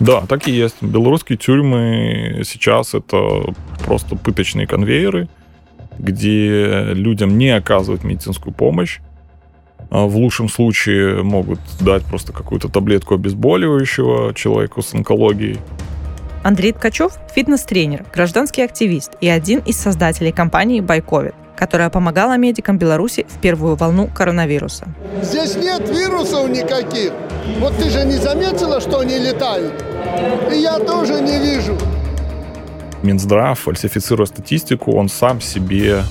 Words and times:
Да, 0.00 0.22
так 0.22 0.48
и 0.48 0.52
есть. 0.52 0.82
Белорусские 0.82 1.38
тюрьмы 1.38 2.42
сейчас 2.44 2.94
это 2.94 3.54
просто 3.84 4.16
пыточные 4.16 4.66
конвейеры, 4.66 5.28
где 5.98 6.92
людям 6.92 7.38
не 7.38 7.50
оказывают 7.50 8.04
медицинскую 8.04 8.52
помощь. 8.52 8.98
А 9.88 10.06
в 10.06 10.16
лучшем 10.16 10.48
случае 10.48 11.22
могут 11.22 11.60
дать 11.80 12.04
просто 12.04 12.32
какую-то 12.32 12.68
таблетку 12.68 13.14
обезболивающего 13.14 14.34
человеку 14.34 14.82
с 14.82 14.92
онкологией. 14.92 15.58
Андрей 16.42 16.72
Ткачев– 16.72 17.12
фитнес-тренер, 17.34 18.04
гражданский 18.12 18.62
активист 18.62 19.12
и 19.20 19.28
один 19.28 19.60
из 19.60 19.76
создателей 19.76 20.32
компании 20.32 20.80
«Байковид», 20.80 21.34
которая 21.56 21.88
помогала 21.88 22.36
медикам 22.36 22.78
Беларуси 22.78 23.26
в 23.28 23.40
первую 23.40 23.76
волну 23.76 24.08
коронавируса. 24.08 24.86
Здесь 25.22 25.56
нет 25.56 25.88
вирусов 25.88 26.48
никаких. 26.48 27.12
Вот 27.58 27.76
ты 27.78 27.90
же 27.90 28.04
не 28.04 28.16
заметила, 28.16 28.80
что 28.80 29.00
они 29.00 29.18
летают? 29.18 29.72
И 30.52 30.58
я 30.58 30.78
тоже 30.78 31.20
не 31.20 31.38
вижу. 31.38 31.76
Минздрав, 33.02 33.58
фальсифицируя 33.58 34.26
статистику, 34.26 34.96
он 34.96 35.08
сам 35.08 35.40
себе 35.40 36.02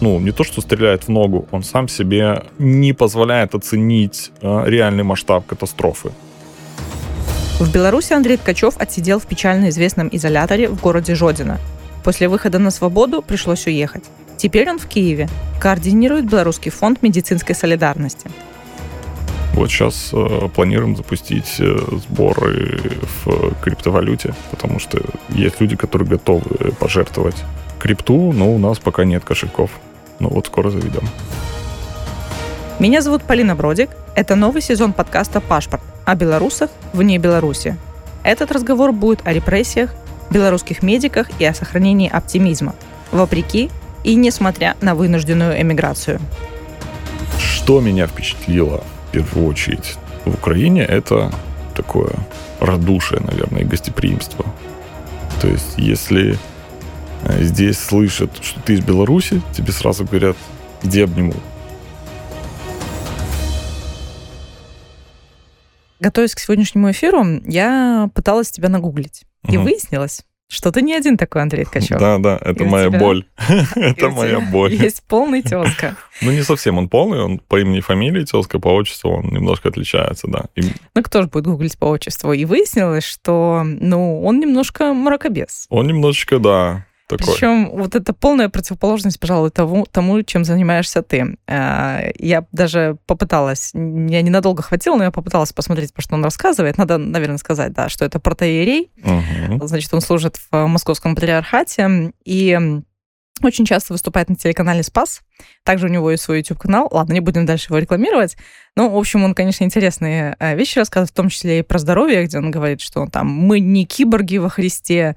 ну, 0.00 0.18
не 0.18 0.32
то, 0.32 0.44
что 0.44 0.60
стреляет 0.60 1.04
в 1.04 1.08
ногу, 1.08 1.46
он 1.50 1.62
сам 1.62 1.88
себе 1.88 2.42
не 2.58 2.92
позволяет 2.92 3.54
оценить 3.54 4.32
э, 4.40 4.62
реальный 4.66 5.04
масштаб 5.04 5.46
катастрофы. 5.46 6.10
В 7.60 7.70
Беларуси 7.70 8.14
Андрей 8.14 8.38
Ткачев 8.38 8.78
отсидел 8.78 9.18
в 9.20 9.26
печально 9.26 9.68
известном 9.68 10.08
изоляторе 10.10 10.68
в 10.68 10.80
городе 10.80 11.14
Жодино. 11.14 11.58
После 12.02 12.28
выхода 12.28 12.58
на 12.58 12.70
свободу 12.70 13.20
пришлось 13.20 13.66
уехать. 13.66 14.04
Теперь 14.38 14.70
он 14.70 14.78
в 14.78 14.86
Киеве, 14.86 15.28
координирует 15.60 16.24
Белорусский 16.24 16.70
фонд 16.70 17.02
медицинской 17.02 17.54
солидарности. 17.54 18.30
Вот 19.54 19.68
сейчас 19.68 20.10
э, 20.12 20.48
планируем 20.54 20.96
запустить 20.96 21.56
э, 21.58 21.76
сборы 22.08 22.80
в 23.24 23.54
криптовалюте, 23.60 24.34
потому 24.50 24.78
что 24.78 25.00
есть 25.30 25.60
люди, 25.60 25.76
которые 25.76 26.08
готовы 26.08 26.72
пожертвовать 26.78 27.36
крипту, 27.78 28.32
но 28.32 28.52
у 28.52 28.58
нас 28.58 28.78
пока 28.78 29.04
нет 29.04 29.24
кошельков. 29.24 29.70
Ну 30.20 30.28
вот 30.28 30.46
скоро 30.46 30.70
заведем. 30.70 31.08
Меня 32.78 33.02
зовут 33.02 33.22
Полина 33.24 33.54
Бродик. 33.54 33.90
Это 34.14 34.36
новый 34.36 34.62
сезон 34.62 34.92
подкаста 34.92 35.40
«Пашпорт» 35.40 35.82
о 36.04 36.14
белорусах 36.14 36.70
вне 36.92 37.18
Беларуси. 37.18 37.76
Этот 38.22 38.52
разговор 38.52 38.92
будет 38.92 39.20
о 39.26 39.32
репрессиях, 39.32 39.94
белорусских 40.30 40.82
медиках 40.82 41.28
и 41.38 41.44
о 41.44 41.54
сохранении 41.54 42.08
оптимизма, 42.08 42.74
вопреки 43.12 43.70
и 44.04 44.14
несмотря 44.14 44.76
на 44.80 44.94
вынужденную 44.94 45.60
эмиграцию. 45.60 46.20
Что 47.38 47.80
меня 47.80 48.06
впечатлило 48.06 48.82
в 49.10 49.12
первую 49.12 49.48
очередь 49.48 49.96
в 50.24 50.34
Украине, 50.34 50.84
это 50.84 51.32
такое 51.74 52.12
радушие, 52.60 53.20
наверное, 53.20 53.62
и 53.62 53.64
гостеприимство. 53.64 54.46
То 55.40 55.48
есть, 55.48 55.74
если 55.78 56.38
э, 57.24 57.42
здесь 57.42 57.78
слышат, 57.78 58.30
что 58.40 58.60
ты 58.60 58.74
из 58.74 58.80
Беларуси, 58.84 59.42
тебе 59.52 59.72
сразу 59.72 60.04
говорят, 60.04 60.36
иди 60.84 61.00
обниму. 61.00 61.34
Готовясь 65.98 66.36
к 66.36 66.38
сегодняшнему 66.38 66.92
эфиру, 66.92 67.24
я 67.44 68.10
пыталась 68.14 68.52
тебя 68.52 68.68
нагуглить. 68.68 69.24
И 69.48 69.56
угу. 69.56 69.64
выяснилось, 69.64 70.24
что 70.50 70.72
ты 70.72 70.82
не 70.82 70.94
один 70.94 71.16
такой, 71.16 71.42
Андрей 71.42 71.64
Ткачев. 71.64 71.98
Да, 71.98 72.18
да, 72.18 72.36
это 72.40 72.64
моя 72.64 72.90
боль. 72.90 73.24
это 73.76 74.10
моя 74.10 74.40
боль. 74.40 74.74
Есть 74.74 75.04
полный 75.06 75.42
тезка. 75.42 75.96
ну, 76.22 76.32
не 76.32 76.42
совсем 76.42 76.76
он 76.76 76.88
полный, 76.88 77.22
он 77.22 77.38
по 77.38 77.60
имени 77.60 77.78
фамилии 77.80 78.24
тезка, 78.24 78.58
по 78.58 78.68
отчеству 78.68 79.12
он 79.12 79.28
немножко 79.28 79.68
отличается, 79.68 80.26
да. 80.26 80.46
Ну, 80.94 81.02
кто 81.02 81.22
же 81.22 81.28
будет 81.28 81.44
гуглить 81.44 81.78
по 81.78 81.86
отчеству? 81.86 82.32
И 82.32 82.44
выяснилось, 82.44 83.04
что, 83.04 83.62
ну, 83.64 84.22
он 84.24 84.40
немножко 84.40 84.92
мракобес. 84.92 85.66
Он 85.70 85.86
немножечко, 85.86 86.40
да, 86.40 86.84
такой. 87.16 87.34
Причем 87.34 87.70
вот 87.70 87.94
это 87.94 88.12
полная 88.12 88.48
противоположность, 88.48 89.18
пожалуй, 89.20 89.50
тому, 89.50 89.86
тому, 89.86 90.22
чем 90.22 90.44
занимаешься 90.44 91.02
ты. 91.02 91.36
Э, 91.46 92.10
я 92.18 92.46
даже 92.52 92.96
попыталась, 93.06 93.70
я 93.74 94.22
ненадолго 94.22 94.62
хватило, 94.62 94.96
но 94.96 95.04
я 95.04 95.10
попыталась 95.10 95.52
посмотреть, 95.52 95.92
про 95.92 96.02
что 96.02 96.14
он 96.14 96.24
рассказывает. 96.24 96.78
Надо, 96.78 96.98
наверное, 96.98 97.38
сказать, 97.38 97.72
да, 97.72 97.88
что 97.88 98.04
это 98.04 98.20
протеерей. 98.20 98.90
Угу. 99.02 99.66
Значит, 99.66 99.92
он 99.94 100.00
служит 100.00 100.38
в 100.50 100.66
Московском 100.66 101.14
патриархате 101.14 102.12
и 102.24 102.80
очень 103.42 103.64
часто 103.64 103.94
выступает 103.94 104.28
на 104.28 104.36
телеканале 104.36 104.82
«Спас». 104.82 105.22
Также 105.64 105.86
у 105.86 105.90
него 105.90 106.10
есть 106.10 106.22
свой 106.22 106.38
YouTube-канал. 106.38 106.88
Ладно, 106.90 107.14
не 107.14 107.20
будем 107.20 107.46
дальше 107.46 107.68
его 107.68 107.78
рекламировать. 107.78 108.36
Ну, 108.76 108.90
в 108.90 108.96
общем, 108.96 109.24
он, 109.24 109.34
конечно, 109.34 109.64
интересные 109.64 110.36
э, 110.38 110.54
вещи 110.56 110.78
рассказывает, 110.78 111.10
в 111.10 111.14
том 111.14 111.30
числе 111.30 111.60
и 111.60 111.62
про 111.62 111.78
здоровье, 111.78 112.24
где 112.24 112.38
он 112.38 112.50
говорит, 112.50 112.80
что 112.80 113.06
там 113.06 113.28
мы 113.28 113.60
не 113.60 113.86
киборги 113.86 114.36
во 114.36 114.50
Христе, 114.50 115.16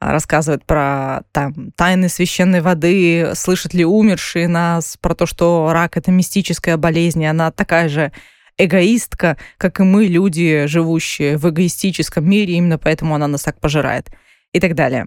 рассказывает 0.00 0.64
про 0.64 1.22
там, 1.32 1.72
тайны 1.76 2.08
священной 2.08 2.60
воды, 2.60 3.32
слышат 3.34 3.74
ли 3.74 3.84
умершие 3.84 4.48
нас, 4.48 4.96
про 5.00 5.14
то, 5.14 5.26
что 5.26 5.70
рак— 5.72 5.96
это 5.98 6.10
мистическая 6.10 6.76
болезнь, 6.76 7.22
и 7.22 7.26
она 7.26 7.50
такая 7.50 7.88
же 7.88 8.12
эгоистка, 8.58 9.36
как 9.58 9.80
и 9.80 9.84
мы, 9.84 10.06
люди, 10.06 10.66
живущие 10.66 11.36
в 11.36 11.48
эгоистическом 11.48 12.28
мире, 12.28 12.54
именно 12.54 12.78
поэтому 12.78 13.14
она 13.14 13.26
нас 13.26 13.42
так 13.42 13.60
пожирает 13.60 14.10
и 14.52 14.60
так 14.60 14.74
далее. 14.74 15.06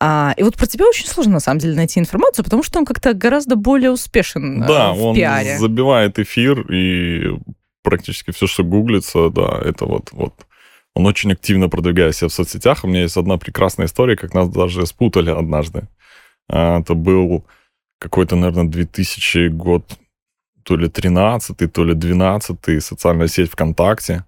А, 0.00 0.34
и 0.36 0.42
вот 0.42 0.56
про 0.56 0.66
тебя 0.66 0.86
очень 0.86 1.06
сложно, 1.06 1.34
на 1.34 1.40
самом 1.40 1.60
деле, 1.60 1.74
найти 1.74 2.00
информацию, 2.00 2.44
потому 2.44 2.62
что 2.62 2.78
он 2.78 2.84
как-то 2.84 3.14
гораздо 3.14 3.56
более 3.56 3.90
успешен 3.90 4.60
да, 4.60 4.92
в 4.92 5.02
он 5.02 5.14
пиаре. 5.14 5.58
забивает 5.58 6.18
эфир, 6.18 6.60
и 6.70 7.38
практически 7.82 8.32
все, 8.32 8.46
что 8.46 8.64
гуглится, 8.64 9.30
да, 9.30 9.58
это 9.64 9.86
вот, 9.86 10.10
вот 10.12 10.46
он 10.94 11.06
очень 11.06 11.32
активно 11.32 11.68
продвигает 11.68 12.16
себя 12.16 12.28
в 12.28 12.32
соцсетях. 12.32 12.84
У 12.84 12.88
меня 12.88 13.02
есть 13.02 13.16
одна 13.16 13.36
прекрасная 13.36 13.86
история, 13.86 14.16
как 14.16 14.32
нас 14.32 14.48
даже 14.48 14.86
спутали 14.86 15.30
однажды. 15.30 15.88
А, 16.48 16.80
это 16.80 16.94
был 16.94 17.44
какой-то, 17.98 18.36
наверное, 18.36 18.70
2000 18.70 19.48
год, 19.48 19.98
то 20.62 20.76
ли 20.76 20.88
13 20.88 21.72
то 21.72 21.84
ли 21.84 21.94
12 21.94 22.82
социальная 22.82 23.28
сеть 23.28 23.50
ВКонтакте. 23.50 24.24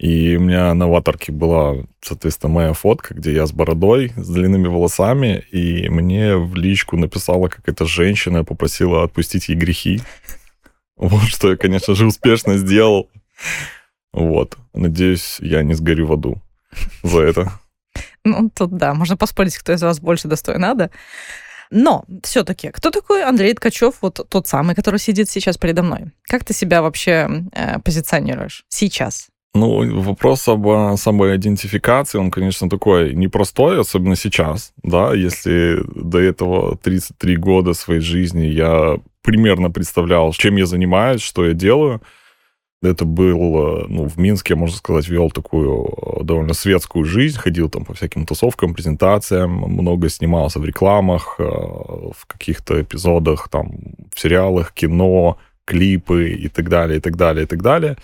И 0.00 0.36
у 0.36 0.40
меня 0.40 0.74
на 0.74 0.86
аватарке 0.86 1.30
была, 1.30 1.76
соответственно, 2.00 2.52
моя 2.52 2.72
фотка, 2.72 3.14
где 3.14 3.32
я 3.32 3.46
с 3.46 3.52
бородой, 3.52 4.12
с 4.16 4.28
длинными 4.28 4.66
волосами, 4.66 5.44
и 5.52 5.88
мне 5.88 6.36
в 6.36 6.56
личку 6.56 6.96
написала 6.96 7.46
какая-то 7.46 7.86
женщина, 7.86 8.44
попросила 8.44 9.04
отпустить 9.04 9.48
ей 9.48 9.56
грехи. 9.56 10.00
Вот 10.96 11.24
что 11.24 11.50
я, 11.50 11.56
конечно 11.56 11.96
же, 11.96 12.06
успешно 12.06 12.56
сделал. 12.56 13.10
Вот. 14.14 14.56
Надеюсь, 14.72 15.38
я 15.40 15.62
не 15.62 15.74
сгорю 15.74 16.06
в 16.06 16.12
аду 16.12 16.40
за 17.02 17.20
это. 17.20 17.52
Ну, 18.26 18.48
тут 18.48 18.74
да, 18.78 18.94
можно 18.94 19.18
поспорить, 19.18 19.58
кто 19.58 19.74
из 19.74 19.82
вас 19.82 20.00
больше 20.00 20.28
достоин 20.28 20.64
ада. 20.64 20.90
Но 21.70 22.06
все-таки, 22.22 22.70
кто 22.70 22.90
такой 22.90 23.22
Андрей 23.22 23.52
Ткачев, 23.52 23.96
вот 24.00 24.26
тот 24.30 24.46
самый, 24.46 24.74
который 24.74 24.98
сидит 24.98 25.28
сейчас 25.28 25.58
передо 25.58 25.82
мной? 25.82 26.06
Как 26.22 26.42
ты 26.42 26.54
себя 26.54 26.80
вообще 26.80 27.28
э, 27.52 27.80
позиционируешь 27.80 28.64
сейчас? 28.68 29.28
Ну, 29.54 30.00
вопрос 30.00 30.48
об 30.48 30.66
самоидентификации, 30.96 32.18
он, 32.18 32.30
конечно, 32.30 32.70
такой 32.70 33.14
непростой, 33.14 33.78
особенно 33.78 34.16
сейчас, 34.16 34.72
да, 34.82 35.14
если 35.14 35.80
до 35.94 36.18
этого 36.18 36.78
33 36.78 37.36
года 37.36 37.74
своей 37.74 38.00
жизни 38.00 38.46
я 38.46 38.96
примерно 39.22 39.70
представлял, 39.70 40.32
чем 40.32 40.56
я 40.56 40.66
занимаюсь, 40.66 41.20
что 41.20 41.46
я 41.46 41.52
делаю, 41.52 42.00
это 42.82 43.04
был, 43.04 43.86
ну, 43.88 44.08
в 44.08 44.18
Минске, 44.18 44.54
можно 44.54 44.76
сказать, 44.76 45.08
вел 45.08 45.30
такую 45.30 45.86
э, 45.86 46.24
довольно 46.24 46.54
светскую 46.54 47.04
жизнь, 47.04 47.38
ходил 47.38 47.70
там 47.70 47.84
по 47.84 47.94
всяким 47.94 48.26
тусовкам, 48.26 48.74
презентациям, 48.74 49.50
много 49.50 50.08
снимался 50.08 50.58
в 50.58 50.64
рекламах, 50.64 51.36
э, 51.38 51.42
в 51.44 52.26
каких-то 52.26 52.80
эпизодах, 52.82 53.48
там, 53.48 53.72
в 54.12 54.20
сериалах, 54.20 54.72
кино, 54.72 55.38
клипы 55.64 56.30
и 56.30 56.48
так 56.48 56.68
далее, 56.68 56.98
и 56.98 57.00
так 57.00 57.16
далее, 57.16 57.44
и 57.44 57.46
так 57.46 57.62
далее. 57.62 57.96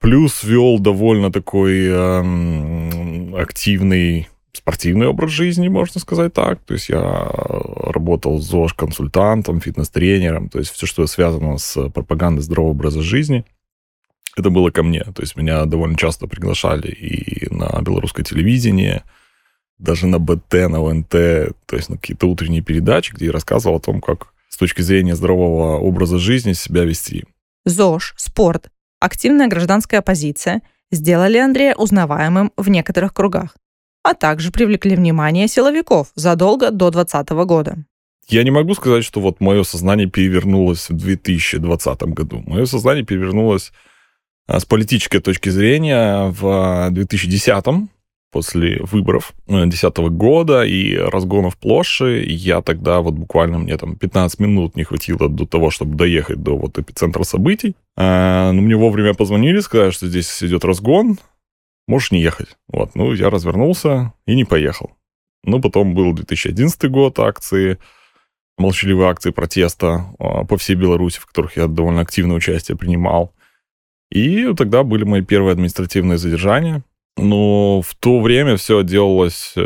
Плюс 0.00 0.42
вел 0.42 0.78
довольно 0.78 1.32
такой 1.32 1.86
э, 1.86 3.40
активный 3.40 4.28
спортивный 4.52 5.08
образ 5.08 5.30
жизни, 5.30 5.68
можно 5.68 6.00
сказать 6.00 6.32
так. 6.32 6.60
То 6.60 6.74
есть 6.74 6.88
я 6.88 7.28
работал 7.84 8.38
ЗОЖ-консультантом, 8.40 9.60
фитнес-тренером, 9.60 10.48
то 10.48 10.58
есть 10.58 10.70
все, 10.72 10.86
что 10.86 11.06
связано 11.06 11.58
с 11.58 11.88
пропагандой 11.90 12.40
здорового 12.42 12.70
образа 12.70 13.02
жизни 13.02 13.44
это 14.36 14.50
было 14.50 14.70
ко 14.70 14.82
мне. 14.82 15.02
То 15.02 15.22
есть 15.22 15.36
меня 15.36 15.64
довольно 15.64 15.96
часто 15.96 16.26
приглашали 16.26 16.88
и 16.88 17.52
на 17.52 17.80
белорусское 17.82 18.24
телевидение, 18.24 19.04
даже 19.78 20.06
на 20.06 20.18
БТ, 20.18 20.52
на 20.68 20.80
ОНТ, 20.80 21.10
то 21.10 21.76
есть 21.76 21.88
на 21.88 21.96
какие-то 21.96 22.26
утренние 22.26 22.62
передачи, 22.62 23.12
где 23.12 23.26
я 23.26 23.32
рассказывал 23.32 23.76
о 23.76 23.80
том, 23.80 24.00
как 24.00 24.28
с 24.48 24.56
точки 24.56 24.82
зрения 24.82 25.16
здорового 25.16 25.78
образа 25.78 26.18
жизни 26.18 26.52
себя 26.52 26.84
вести. 26.84 27.24
ЗОЖ, 27.64 28.14
спорт, 28.16 28.70
активная 29.00 29.48
гражданская 29.48 30.00
позиция 30.02 30.62
сделали 30.92 31.38
Андрея 31.38 31.74
узнаваемым 31.74 32.52
в 32.56 32.68
некоторых 32.68 33.14
кругах, 33.14 33.56
а 34.02 34.14
также 34.14 34.52
привлекли 34.52 34.94
внимание 34.94 35.48
силовиков 35.48 36.12
задолго 36.14 36.70
до 36.70 36.90
2020 36.90 37.30
года. 37.46 37.76
Я 38.28 38.42
не 38.42 38.50
могу 38.50 38.74
сказать, 38.74 39.04
что 39.04 39.20
вот 39.20 39.40
мое 39.40 39.64
сознание 39.64 40.08
перевернулось 40.08 40.88
в 40.88 40.94
2020 40.94 42.02
году. 42.04 42.42
Мое 42.46 42.64
сознание 42.64 43.04
перевернулось 43.04 43.72
с 44.48 44.64
политической 44.64 45.20
точки 45.20 45.48
зрения 45.48 46.28
в 46.30 46.90
2010-м, 46.90 47.90
после 48.34 48.80
выборов 48.82 49.32
2010 49.46 49.96
года 50.10 50.64
и 50.64 50.96
разгонов 50.96 51.56
площади. 51.56 52.26
Я 52.28 52.62
тогда 52.62 53.00
вот 53.00 53.14
буквально 53.14 53.58
мне 53.58 53.76
там 53.76 53.94
15 53.94 54.40
минут 54.40 54.74
не 54.74 54.82
хватило 54.82 55.28
до 55.28 55.46
того, 55.46 55.70
чтобы 55.70 55.96
доехать 55.96 56.42
до 56.42 56.58
вот 56.58 56.76
эпицентра 56.76 57.22
событий. 57.22 57.76
А, 57.96 58.50
но 58.50 58.60
мне 58.60 58.74
вовремя 58.74 59.14
позвонили, 59.14 59.60
сказали, 59.60 59.90
что 59.90 60.08
здесь 60.08 60.42
идет 60.42 60.64
разгон, 60.64 61.18
можешь 61.86 62.10
не 62.10 62.20
ехать. 62.20 62.48
Вот, 62.66 62.96
ну, 62.96 63.12
я 63.12 63.30
развернулся 63.30 64.12
и 64.26 64.34
не 64.34 64.44
поехал. 64.44 64.90
Ну, 65.44 65.60
потом 65.60 65.94
был 65.94 66.12
2011 66.12 66.90
год, 66.90 67.20
акции, 67.20 67.78
молчаливые 68.58 69.10
акции 69.10 69.30
протеста 69.30 70.06
а, 70.18 70.44
по 70.44 70.56
всей 70.56 70.74
Беларуси, 70.74 71.20
в 71.20 71.26
которых 71.26 71.56
я 71.56 71.68
довольно 71.68 72.00
активное 72.00 72.36
участие 72.36 72.76
принимал. 72.76 73.32
И 74.10 74.52
тогда 74.54 74.82
были 74.82 75.04
мои 75.04 75.22
первые 75.22 75.52
административные 75.52 76.18
задержания. 76.18 76.82
Но 77.16 77.80
в 77.80 77.94
то 77.94 78.20
время 78.20 78.56
все 78.56 78.82
делалось, 78.82 79.52
э, 79.56 79.60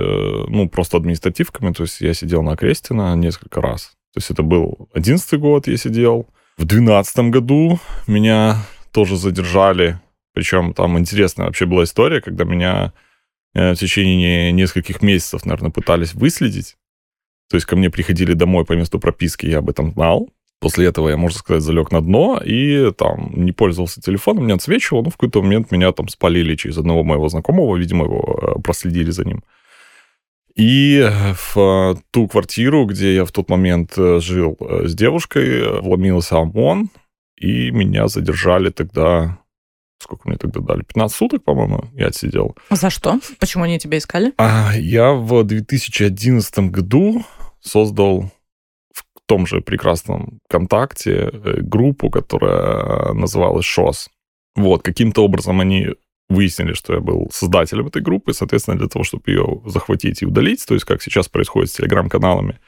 ну, 0.49 0.69
просто 0.69 0.99
административками. 0.99 1.73
То 1.73 1.85
есть 1.85 2.01
я 2.01 2.13
сидел 2.15 2.43
на 2.43 2.57
Крестина 2.57 3.15
несколько 3.17 3.61
раз. 3.61 3.93
То 4.15 4.19
есть 4.19 4.31
это 4.31 4.43
был 4.43 4.89
одиннадцатый 4.95 5.39
год 5.39 5.67
я 5.67 5.77
сидел. 5.77 6.29
В 6.57 6.65
двенадцатом 6.65 7.31
году 7.31 7.79
меня 8.07 8.57
тоже 8.93 9.17
задержали. 9.17 10.01
Причем 10.35 10.75
там 10.75 10.99
интересная 10.99 11.47
вообще 11.47 11.67
была 11.67 11.85
история, 11.85 12.21
когда 12.21 12.45
меня 12.45 12.93
э, 13.55 13.73
в 13.73 13.77
течение 13.77 14.53
нескольких 14.53 15.03
месяцев, 15.03 15.47
наверное, 15.47 15.71
пытались 15.71 16.15
выследить. 16.15 16.77
То 17.51 17.57
есть 17.57 17.67
ко 17.67 17.77
мне 17.77 17.91
приходили 17.91 18.35
домой 18.35 18.65
по 18.65 18.75
месту 18.75 18.99
прописки, 18.99 19.47
я 19.47 19.59
об 19.59 19.71
этом 19.71 19.93
знал. 19.93 20.29
После 20.61 20.87
этого 20.87 21.09
я, 21.09 21.17
можно 21.17 21.39
сказать, 21.39 21.63
залег 21.63 21.93
на 21.93 22.01
дно 22.01 22.41
и 22.45 22.91
там 22.93 23.31
не 23.33 23.53
пользовался 23.53 24.01
телефоном, 24.01 24.47
не 24.47 24.53
отсвечивал. 24.53 25.05
Но 25.05 25.11
в 25.11 25.17
какой-то 25.17 25.41
момент 25.41 25.71
меня 25.71 25.93
там 25.93 26.09
спалили 26.09 26.57
через 26.57 26.79
одного 26.79 27.05
моего 27.05 27.29
знакомого, 27.29 27.77
видимо, 27.77 28.07
его 28.07 28.41
э, 28.43 28.61
проследили 28.61 29.11
за 29.11 29.25
ним. 29.25 29.45
И 30.57 31.09
в 31.55 32.03
ту 32.11 32.27
квартиру, 32.27 32.87
где 32.87 33.15
я 33.15 33.25
в 33.25 33.31
тот 33.31 33.49
момент 33.49 33.93
э, 33.97 34.19
жил 34.21 34.57
э, 34.59 34.89
с 34.89 34.95
девушкой, 34.97 35.81
вломился 35.81 36.39
ОМОН, 36.39 36.91
и 37.37 37.71
меня 37.71 38.09
задержали 38.09 38.71
тогда... 38.71 39.39
Сколько 40.01 40.29
мне 40.29 40.39
тогда 40.39 40.61
дали? 40.61 40.83
15 40.83 41.17
суток, 41.17 41.45
по-моему, 41.45 41.85
я 41.95 42.09
отсидел. 42.09 42.57
За 42.71 42.91
что? 42.91 43.21
Почему 43.39 43.65
они 43.65 43.79
тебя 43.79 43.99
искали? 43.99 44.33
А, 44.37 44.73
я 44.77 45.13
в 45.13 45.45
2011 45.45 46.59
году 46.71 47.25
создал 47.61 48.31
том 49.29 49.47
же 49.47 49.61
прекрасном 49.61 50.41
ВКонтакте 50.49 51.31
э, 51.33 51.61
группу, 51.61 52.11
которая 52.11 53.13
называлась 53.13 53.67
ШОС. 53.67 54.09
Вот, 54.57 54.83
каким-то 54.83 55.23
образом 55.23 55.61
они 55.61 55.89
выяснили, 56.29 56.73
что 56.73 56.95
я 56.95 57.01
был 57.01 57.29
создателем 57.31 57.87
этой 57.87 58.03
группы, 58.03 58.33
соответственно, 58.33 58.79
для 58.79 58.89
того, 58.89 59.05
чтобы 59.05 59.23
ее 59.27 59.63
захватить 59.67 60.23
и 60.23 60.27
удалить, 60.27 60.65
то 60.67 60.75
есть 60.75 60.87
как 60.87 61.03
сейчас 61.03 61.29
происходит 61.29 61.71
с 61.71 61.75
телеграм-каналами, 61.75 62.59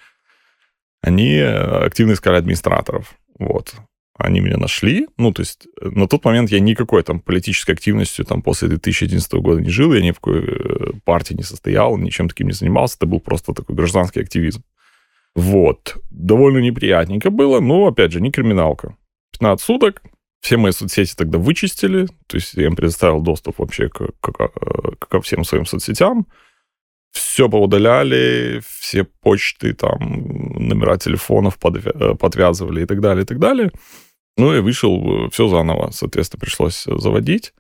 они 1.03 1.35
э, 1.35 1.85
активно 1.87 2.13
искали 2.13 2.37
администраторов. 2.37 3.15
Вот. 3.39 3.75
Они 4.19 4.41
меня 4.41 4.59
нашли. 4.59 5.09
Ну, 5.17 5.33
то 5.33 5.41
есть 5.41 5.67
э, 5.81 5.89
на 5.89 6.07
тот 6.07 6.25
момент 6.27 6.51
я 6.51 6.61
никакой 6.61 7.03
там 7.03 7.21
политической 7.21 7.73
активностью 7.73 8.27
там 8.27 8.43
после 8.43 8.69
2011 8.69 9.33
года 9.35 9.63
не 9.63 9.71
жил, 9.71 9.95
я 9.95 10.03
ни 10.03 10.11
в 10.11 10.21
какой 10.21 10.95
партии 11.05 11.35
не 11.35 11.43
состоял, 11.43 11.97
ничем 11.97 12.29
таким 12.29 12.49
не 12.49 12.53
занимался. 12.53 12.97
Это 12.99 13.07
был 13.07 13.21
просто 13.21 13.55
такой 13.55 13.75
гражданский 13.75 14.21
активизм. 14.21 14.63
Вот. 15.35 15.97
Довольно 16.11 16.59
неприятненько 16.59 17.31
было, 17.31 17.61
но, 17.61 17.87
опять 17.87 18.13
же, 18.13 18.21
не 18.21 18.31
криминалка. 18.31 18.97
15 19.33 19.65
суток, 19.65 20.03
все 20.41 20.57
мои 20.57 20.73
соцсети 20.73 21.15
тогда 21.15 21.39
вычистили, 21.39 22.07
то 22.27 22.37
есть 22.37 22.55
я 22.55 22.67
им 22.67 22.77
предоставил 22.77 23.21
доступ 23.21 23.59
вообще 23.59 23.89
к, 23.89 24.11
к, 24.21 24.33
к, 24.33 25.09
ко 25.09 25.21
всем 25.21 25.45
своим 25.45 25.67
соцсетям. 25.67 26.27
Все 27.13 27.49
поудаляли, 27.49 28.63
все 28.65 29.05
почты, 29.05 29.75
там, 29.75 29.99
номера 29.99 30.97
телефонов 30.97 31.59
подвязывали 31.59 32.83
и 32.83 32.87
так 32.87 33.01
далее, 33.01 33.25
и 33.25 33.27
так 33.27 33.39
далее. 33.39 33.73
Ну 34.37 34.55
и 34.55 34.61
вышел 34.61 35.29
все 35.31 35.49
заново, 35.49 35.91
соответственно, 35.91 36.41
пришлось 36.41 36.85
заводить. 36.85 37.53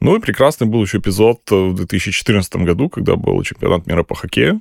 Ну 0.00 0.16
и 0.16 0.20
прекрасный 0.20 0.66
был 0.66 0.82
еще 0.82 0.98
эпизод 0.98 1.50
в 1.50 1.74
2014 1.74 2.56
году, 2.56 2.88
когда 2.88 3.16
был 3.16 3.42
чемпионат 3.42 3.86
мира 3.86 4.02
по 4.04 4.14
хоккею. 4.14 4.60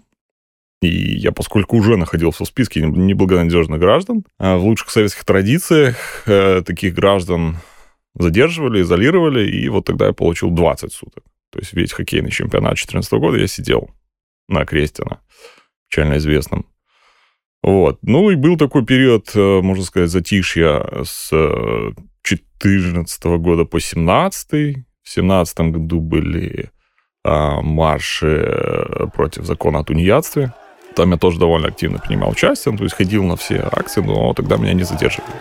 И 0.88 1.18
я, 1.18 1.32
поскольку 1.32 1.78
уже 1.78 1.98
находился 1.98 2.44
в 2.44 2.48
списке 2.48 2.82
неблагонадежных 2.82 3.80
граждан, 3.80 4.24
а 4.38 4.58
в 4.58 4.64
лучших 4.64 4.90
советских 4.90 5.24
традициях 5.26 6.24
э, 6.26 6.62
таких 6.66 6.94
граждан 6.94 7.58
задерживали, 8.16 8.82
изолировали, 8.82 9.50
и 9.50 9.70
вот 9.70 9.86
тогда 9.86 10.08
я 10.08 10.14
получил 10.14 10.52
20 10.52 10.92
суток. 10.92 11.24
То 11.52 11.60
есть 11.60 11.74
весь 11.74 11.94
хоккейный 11.94 12.32
чемпионат 12.32 12.72
2014 12.72 13.14
года 13.14 13.38
я 13.38 13.48
сидел 13.48 13.90
на 14.48 14.66
Крестина, 14.66 15.20
печально 15.90 16.18
известном. 16.18 16.66
Вот. 17.62 18.00
Ну 18.02 18.30
и 18.30 18.36
был 18.36 18.58
такой 18.58 18.86
период, 18.86 19.32
э, 19.36 19.62
можно 19.62 19.84
сказать, 19.84 20.10
затишья 20.10 20.86
с 21.04 21.30
2014 22.24 23.24
года 23.38 23.66
по 23.66 23.80
17 23.80 24.86
В 25.04 25.10
17 25.10 25.60
году 25.60 26.00
были 26.00 26.72
а, 27.26 27.62
марши 27.62 28.28
э, 28.28 29.08
против 29.14 29.46
закона 29.46 29.80
о 29.80 29.84
тунеядстве. 29.84 30.54
Там 30.96 31.12
я 31.12 31.18
тоже 31.18 31.40
довольно 31.40 31.70
активно 31.70 32.00
принимал 32.00 32.30
участие, 32.30 32.72
ну, 32.72 32.78
то 32.78 32.84
есть 32.84 32.96
ходил 32.96 33.24
на 33.24 33.36
все 33.36 33.68
акции, 33.72 34.02
но 34.02 34.34
тогда 34.34 34.58
меня 34.58 34.74
не 34.74 34.84
задерживали. 34.84 35.34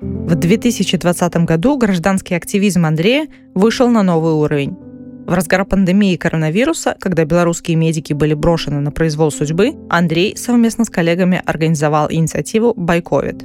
В 0.00 0.34
2020 0.34 1.36
году 1.44 1.78
гражданский 1.78 2.34
активизм 2.34 2.84
Андрея 2.84 3.28
вышел 3.54 3.88
на 3.88 4.02
новый 4.02 4.34
уровень. 4.34 4.85
В 5.26 5.34
разгар 5.34 5.64
пандемии 5.64 6.14
коронавируса, 6.14 6.94
когда 7.00 7.24
белорусские 7.24 7.76
медики 7.76 8.12
были 8.12 8.34
брошены 8.34 8.78
на 8.78 8.92
произвол 8.92 9.32
судьбы, 9.32 9.72
Андрей 9.90 10.36
совместно 10.36 10.84
с 10.84 10.88
коллегами 10.88 11.42
организовал 11.44 12.06
инициативу 12.08 12.74
«Байковид». 12.76 13.44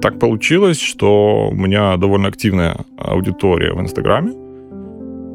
Так 0.00 0.18
получилось, 0.18 0.80
что 0.80 1.50
у 1.50 1.54
меня 1.54 1.94
довольно 1.98 2.28
активная 2.28 2.86
аудитория 2.96 3.74
в 3.74 3.82
Инстаграме. 3.82 4.32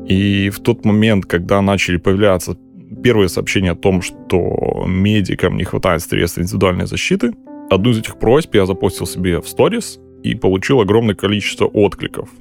И 0.08 0.50
в 0.50 0.60
тот 0.60 0.84
момент, 0.86 1.27
когда 1.27 1.62
начали 1.62 1.98
появляться 1.98 2.58
первые 3.03 3.29
сообщения 3.29 3.74
о 3.74 3.75
том, 3.75 4.01
что 4.01 4.86
медикам 4.88 5.56
не 5.56 5.65
хватает 5.65 6.01
средств 6.01 6.39
индивидуальной 6.39 6.88
защиты, 6.88 7.34
одну 7.70 7.91
из 7.91 8.00
этих 8.00 8.17
просьб 8.17 8.56
я 8.56 8.65
запостил 8.65 9.06
себе 9.06 9.39
в 9.39 9.48
сторис 9.48 10.00
и 10.24 10.34
получил 10.34 10.82
огромное 10.82 11.13
количество 11.13 11.65
откликов– 11.65 12.27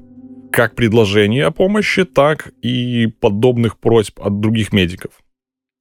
как 0.56 0.74
предложения 0.74 1.44
о 1.44 1.50
помощи, 1.50 2.06
так 2.06 2.48
и 2.62 3.08
подобных 3.20 3.78
просьб 3.78 4.18
от 4.22 4.40
других 4.40 4.72
медиков. 4.72 5.12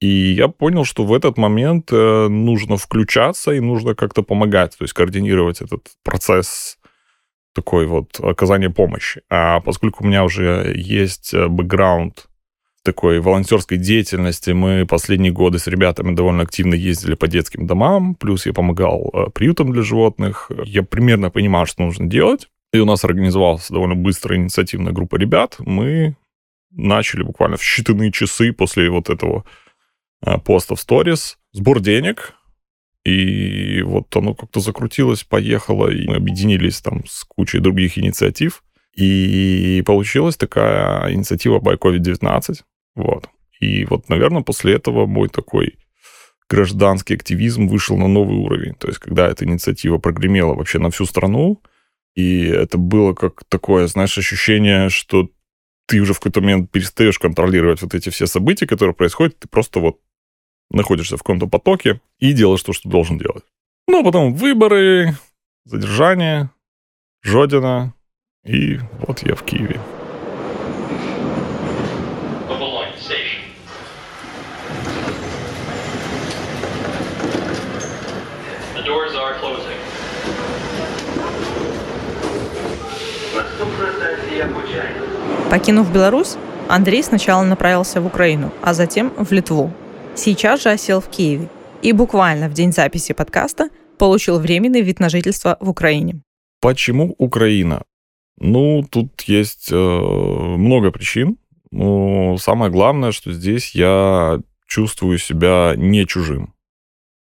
И 0.02 0.06
я 0.06 0.48
понял, 0.48 0.84
что 0.84 1.06
в 1.06 1.14
этот 1.14 1.38
момент 1.38 1.88
э, 1.90 2.28
нужно 2.28 2.76
включаться 2.76 3.52
и 3.52 3.60
нужно 3.60 3.94
как-то 3.94 4.22
помогать, 4.22 4.76
то 4.76 4.84
есть 4.84 4.92
координировать 4.92 5.62
этот 5.62 5.88
процесс 6.04 6.76
такой 7.54 7.86
вот 7.86 8.20
оказания 8.20 8.68
помощи. 8.68 9.22
А 9.30 9.60
поскольку 9.60 10.04
у 10.04 10.06
меня 10.06 10.24
уже 10.24 10.74
есть 10.76 11.32
э, 11.32 11.48
бэкграунд 11.48 12.26
такой 12.82 13.20
волонтерской 13.20 13.78
деятельности, 13.78 14.50
мы 14.50 14.84
последние 14.86 15.32
годы 15.32 15.58
с 15.58 15.66
ребятами 15.68 16.14
довольно 16.14 16.42
активно 16.42 16.74
ездили 16.74 17.14
по 17.14 17.28
детским 17.28 17.66
домам, 17.66 18.14
плюс 18.14 18.44
я 18.44 18.52
помогал 18.52 19.10
э, 19.14 19.30
приютам 19.30 19.72
для 19.72 19.82
животных. 19.82 20.50
Я 20.66 20.82
примерно 20.82 21.30
понимал, 21.30 21.64
что 21.64 21.82
нужно 21.82 22.04
делать. 22.04 22.48
И 22.76 22.78
у 22.78 22.84
нас 22.84 23.06
организовалась 23.06 23.70
довольно 23.70 23.94
быстрая 23.94 24.38
инициативная 24.38 24.92
группа 24.92 25.16
ребят. 25.16 25.56
Мы 25.60 26.14
начали 26.70 27.22
буквально 27.22 27.56
в 27.56 27.62
считанные 27.62 28.10
часы 28.10 28.52
после 28.52 28.90
вот 28.90 29.08
этого 29.08 29.46
а, 30.20 30.36
поста 30.36 30.74
в 30.74 30.80
сторис 30.80 31.38
сбор 31.52 31.80
денег. 31.80 32.34
И 33.06 33.80
вот 33.80 34.14
оно 34.14 34.34
как-то 34.34 34.60
закрутилось, 34.60 35.24
поехало, 35.24 35.88
и 35.88 36.06
мы 36.06 36.16
объединились 36.16 36.82
там 36.82 37.06
с 37.06 37.24
кучей 37.24 37.60
других 37.60 37.96
инициатив. 37.96 38.62
И 38.94 39.82
получилась 39.86 40.36
такая 40.36 41.10
инициатива 41.14 41.60
by 41.60 41.78
COVID-19. 41.78 42.60
Вот. 42.94 43.30
И 43.58 43.86
вот, 43.86 44.10
наверное, 44.10 44.42
после 44.42 44.74
этого 44.74 45.06
мой 45.06 45.30
такой 45.30 45.78
гражданский 46.50 47.14
активизм 47.14 47.68
вышел 47.68 47.96
на 47.96 48.06
новый 48.06 48.36
уровень. 48.36 48.74
То 48.74 48.88
есть, 48.88 48.98
когда 48.98 49.28
эта 49.28 49.46
инициатива 49.46 49.96
прогремела 49.96 50.54
вообще 50.54 50.78
на 50.78 50.90
всю 50.90 51.06
страну, 51.06 51.62
и 52.16 52.46
это 52.46 52.78
было 52.78 53.12
как 53.12 53.44
такое, 53.44 53.86
знаешь, 53.86 54.18
ощущение, 54.18 54.88
что 54.88 55.30
ты 55.86 56.00
уже 56.00 56.14
в 56.14 56.18
какой-то 56.18 56.40
момент 56.40 56.70
перестаешь 56.70 57.18
контролировать 57.18 57.82
вот 57.82 57.94
эти 57.94 58.08
все 58.08 58.26
события, 58.26 58.66
которые 58.66 58.94
происходят, 58.94 59.38
ты 59.38 59.48
просто 59.48 59.78
вот 59.78 60.00
находишься 60.70 61.16
в 61.16 61.20
каком-то 61.20 61.46
потоке 61.46 62.00
и 62.18 62.32
делаешь 62.32 62.62
то, 62.62 62.72
что 62.72 62.88
должен 62.88 63.18
делать. 63.18 63.44
Ну, 63.86 64.00
а 64.00 64.04
потом 64.04 64.34
выборы, 64.34 65.14
задержание, 65.64 66.50
Жодина, 67.22 67.94
и 68.44 68.78
вот 69.06 69.22
я 69.22 69.34
в 69.34 69.44
Киеве. 69.44 69.80
Покинув 85.50 85.92
Беларусь, 85.92 86.36
Андрей 86.68 87.02
сначала 87.02 87.44
направился 87.44 88.00
в 88.00 88.06
Украину, 88.06 88.52
а 88.62 88.74
затем 88.74 89.12
в 89.16 89.30
Литву. 89.32 89.70
Сейчас 90.16 90.62
же 90.62 90.70
осел 90.70 91.00
в 91.00 91.08
Киеве 91.08 91.48
и 91.82 91.92
буквально 91.92 92.48
в 92.48 92.52
день 92.52 92.72
записи 92.72 93.14
подкаста 93.14 93.68
получил 93.96 94.40
временный 94.40 94.80
вид 94.80 94.98
на 94.98 95.08
жительство 95.08 95.56
в 95.60 95.70
Украине. 95.70 96.20
Почему 96.60 97.14
Украина? 97.18 97.82
Ну, 98.38 98.84
тут 98.90 99.22
есть 99.22 99.68
э, 99.70 99.76
много 99.76 100.90
причин. 100.90 101.38
Но 101.70 102.36
самое 102.38 102.70
главное, 102.70 103.12
что 103.12 103.32
здесь 103.32 103.74
я 103.74 104.40
чувствую 104.66 105.18
себя 105.18 105.74
не 105.76 106.06
чужим. 106.06 106.54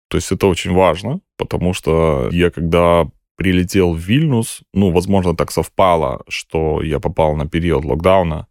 То 0.09 0.17
есть 0.17 0.31
это 0.31 0.47
очень 0.47 0.73
важно, 0.73 1.19
потому 1.37 1.73
что 1.73 2.29
я 2.31 2.49
когда 2.49 3.07
прилетел 3.37 3.93
в 3.93 3.99
Вильнюс, 3.99 4.61
ну, 4.73 4.91
возможно, 4.91 5.35
так 5.35 5.51
совпало, 5.51 6.23
что 6.27 6.81
я 6.81 6.99
попал 6.99 7.35
на 7.35 7.47
период 7.47 7.85
локдауна, 7.85 8.47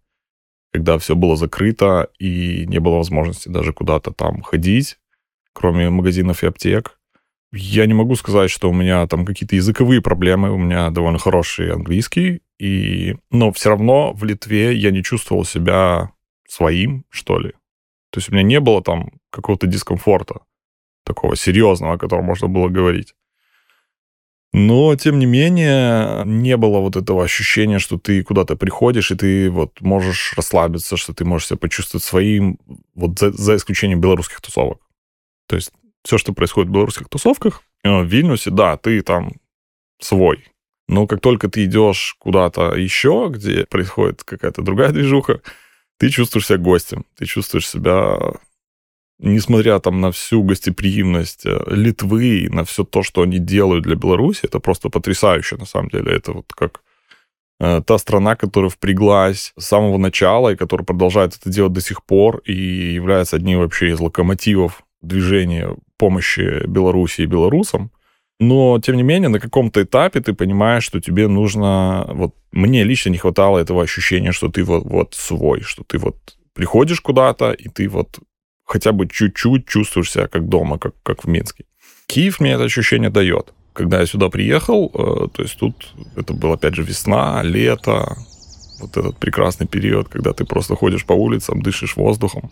когда 0.72 0.98
все 0.98 1.14
было 1.14 1.36
закрыто 1.36 2.08
и 2.18 2.64
не 2.66 2.78
было 2.78 2.96
возможности 2.96 3.48
даже 3.48 3.72
куда-то 3.72 4.12
там 4.12 4.42
ходить, 4.42 4.98
кроме 5.52 5.90
магазинов 5.90 6.42
и 6.42 6.46
аптек. 6.46 6.98
Я 7.52 7.86
не 7.86 7.94
могу 7.94 8.14
сказать, 8.16 8.50
что 8.50 8.70
у 8.70 8.72
меня 8.72 9.06
там 9.06 9.24
какие-то 9.24 9.56
языковые 9.56 10.00
проблемы, 10.02 10.50
у 10.50 10.58
меня 10.58 10.90
довольно 10.90 11.18
хороший 11.18 11.72
английский, 11.72 12.42
и... 12.58 13.16
но 13.30 13.52
все 13.52 13.70
равно 13.70 14.12
в 14.12 14.24
Литве 14.24 14.74
я 14.74 14.90
не 14.90 15.02
чувствовал 15.02 15.44
себя 15.44 16.12
своим, 16.48 17.04
что 17.10 17.38
ли. 17.38 17.52
То 18.10 18.18
есть 18.18 18.30
у 18.30 18.32
меня 18.32 18.42
не 18.42 18.60
было 18.60 18.82
там 18.82 19.10
какого-то 19.30 19.66
дискомфорта 19.66 20.40
такого 21.04 21.36
серьезного, 21.36 21.94
о 21.94 21.98
котором 21.98 22.24
можно 22.24 22.48
было 22.48 22.68
говорить. 22.68 23.14
Но, 24.58 24.96
тем 24.96 25.18
не 25.18 25.26
менее, 25.26 26.22
не 26.24 26.56
было 26.56 26.78
вот 26.78 26.96
этого 26.96 27.22
ощущения, 27.22 27.78
что 27.78 27.98
ты 27.98 28.22
куда-то 28.22 28.56
приходишь, 28.56 29.10
и 29.10 29.14
ты 29.14 29.50
вот 29.50 29.82
можешь 29.82 30.32
расслабиться, 30.34 30.96
что 30.96 31.12
ты 31.12 31.26
можешь 31.26 31.48
себя 31.48 31.58
почувствовать 31.58 32.02
своим, 32.02 32.58
вот 32.94 33.18
за, 33.18 33.32
за 33.32 33.56
исключением 33.56 34.00
белорусских 34.00 34.40
тусовок. 34.40 34.80
То 35.46 35.56
есть 35.56 35.72
все, 36.04 36.16
что 36.16 36.32
происходит 36.32 36.70
в 36.70 36.72
белорусских 36.72 37.10
тусовках, 37.10 37.64
э, 37.84 38.00
в 38.00 38.06
Вильнюсе, 38.06 38.50
да, 38.50 38.78
ты 38.78 39.02
там 39.02 39.32
свой. 40.00 40.42
Но 40.88 41.06
как 41.06 41.20
только 41.20 41.50
ты 41.50 41.66
идешь 41.66 42.16
куда-то 42.18 42.76
еще, 42.76 43.28
где 43.30 43.66
происходит 43.66 44.24
какая-то 44.24 44.62
другая 44.62 44.90
движуха, 44.90 45.42
ты 45.98 46.08
чувствуешь 46.08 46.46
себя 46.46 46.56
гостем, 46.56 47.04
ты 47.18 47.26
чувствуешь 47.26 47.68
себя, 47.68 48.16
несмотря 49.18 49.78
там 49.80 50.00
на 50.00 50.10
всю 50.10 50.42
гостеприимность 50.42 51.46
э, 51.46 51.58
Литвы, 51.68 52.48
на 52.50 52.64
все 52.64 52.84
то, 52.84 53.02
что 53.02 53.22
они 53.22 53.38
делают 53.38 53.84
для 53.84 53.96
Беларуси, 53.96 54.40
это 54.44 54.60
просто 54.60 54.88
потрясающе, 54.90 55.56
на 55.56 55.66
самом 55.66 55.88
деле. 55.88 56.12
Это 56.12 56.32
вот 56.32 56.52
как 56.52 56.82
э, 57.60 57.82
та 57.86 57.98
страна, 57.98 58.36
которая 58.36 58.70
впряглась 58.70 59.52
с 59.58 59.66
самого 59.66 59.98
начала 59.98 60.50
и 60.50 60.56
которая 60.56 60.84
продолжает 60.84 61.36
это 61.36 61.50
делать 61.50 61.72
до 61.72 61.80
сих 61.80 62.04
пор 62.04 62.38
и 62.44 62.54
является 62.94 63.36
одним 63.36 63.60
вообще 63.60 63.90
из 63.90 64.00
локомотивов 64.00 64.82
движения 65.00 65.76
помощи 65.96 66.66
Беларуси 66.66 67.22
и 67.22 67.26
белорусам. 67.26 67.90
Но, 68.38 68.78
тем 68.80 68.96
не 68.96 69.02
менее, 69.02 69.30
на 69.30 69.40
каком-то 69.40 69.82
этапе 69.82 70.20
ты 70.20 70.34
понимаешь, 70.34 70.84
что 70.84 71.00
тебе 71.00 71.26
нужно... 71.26 72.06
Вот 72.12 72.34
мне 72.52 72.84
лично 72.84 73.08
не 73.08 73.16
хватало 73.16 73.58
этого 73.58 73.82
ощущения, 73.82 74.32
что 74.32 74.48
ты 74.48 74.62
вот, 74.62 74.84
вот 74.84 75.14
свой, 75.14 75.62
что 75.62 75.84
ты 75.84 75.96
вот 75.96 76.16
приходишь 76.52 77.00
куда-то, 77.00 77.52
и 77.52 77.68
ты 77.70 77.88
вот 77.88 78.18
хотя 78.66 78.92
бы 78.92 79.08
чуть-чуть 79.08 79.66
чувствуешь 79.66 80.10
себя 80.10 80.26
как 80.26 80.48
дома, 80.48 80.78
как, 80.78 80.94
как 81.02 81.24
в 81.24 81.28
Минске. 81.28 81.64
Киев 82.06 82.40
мне 82.40 82.52
это 82.52 82.64
ощущение 82.64 83.10
дает. 83.10 83.54
Когда 83.72 84.00
я 84.00 84.06
сюда 84.06 84.28
приехал, 84.28 84.90
э, 84.92 85.28
то 85.32 85.42
есть 85.42 85.58
тут 85.58 85.94
это 86.16 86.34
было, 86.34 86.54
опять 86.54 86.74
же, 86.74 86.82
весна, 86.82 87.42
лето, 87.42 88.16
вот 88.80 88.96
этот 88.96 89.18
прекрасный 89.18 89.66
период, 89.66 90.08
когда 90.08 90.32
ты 90.32 90.44
просто 90.44 90.74
ходишь 90.74 91.04
по 91.04 91.12
улицам, 91.12 91.62
дышишь 91.62 91.96
воздухом, 91.96 92.50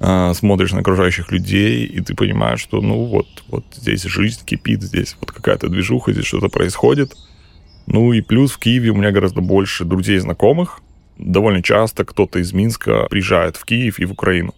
э, 0.00 0.32
смотришь 0.34 0.72
на 0.72 0.80
окружающих 0.80 1.30
людей, 1.30 1.84
и 1.84 2.00
ты 2.00 2.14
понимаешь, 2.14 2.60
что, 2.60 2.80
ну, 2.80 3.04
вот, 3.04 3.26
вот 3.48 3.64
здесь 3.74 4.02
жизнь 4.02 4.44
кипит, 4.44 4.82
здесь 4.82 5.16
вот 5.20 5.32
какая-то 5.32 5.68
движуха, 5.68 6.12
здесь 6.12 6.26
что-то 6.26 6.48
происходит. 6.48 7.14
Ну 7.86 8.12
и 8.12 8.20
плюс 8.20 8.52
в 8.52 8.58
Киеве 8.58 8.90
у 8.90 8.94
меня 8.94 9.12
гораздо 9.12 9.40
больше 9.40 9.84
друзей 9.84 10.16
и 10.16 10.20
знакомых. 10.20 10.80
Довольно 11.16 11.62
часто 11.62 12.04
кто-то 12.04 12.38
из 12.38 12.52
Минска 12.52 13.06
приезжает 13.08 13.56
в 13.56 13.64
Киев 13.64 13.98
и 13.98 14.04
в 14.04 14.12
Украину, 14.12 14.54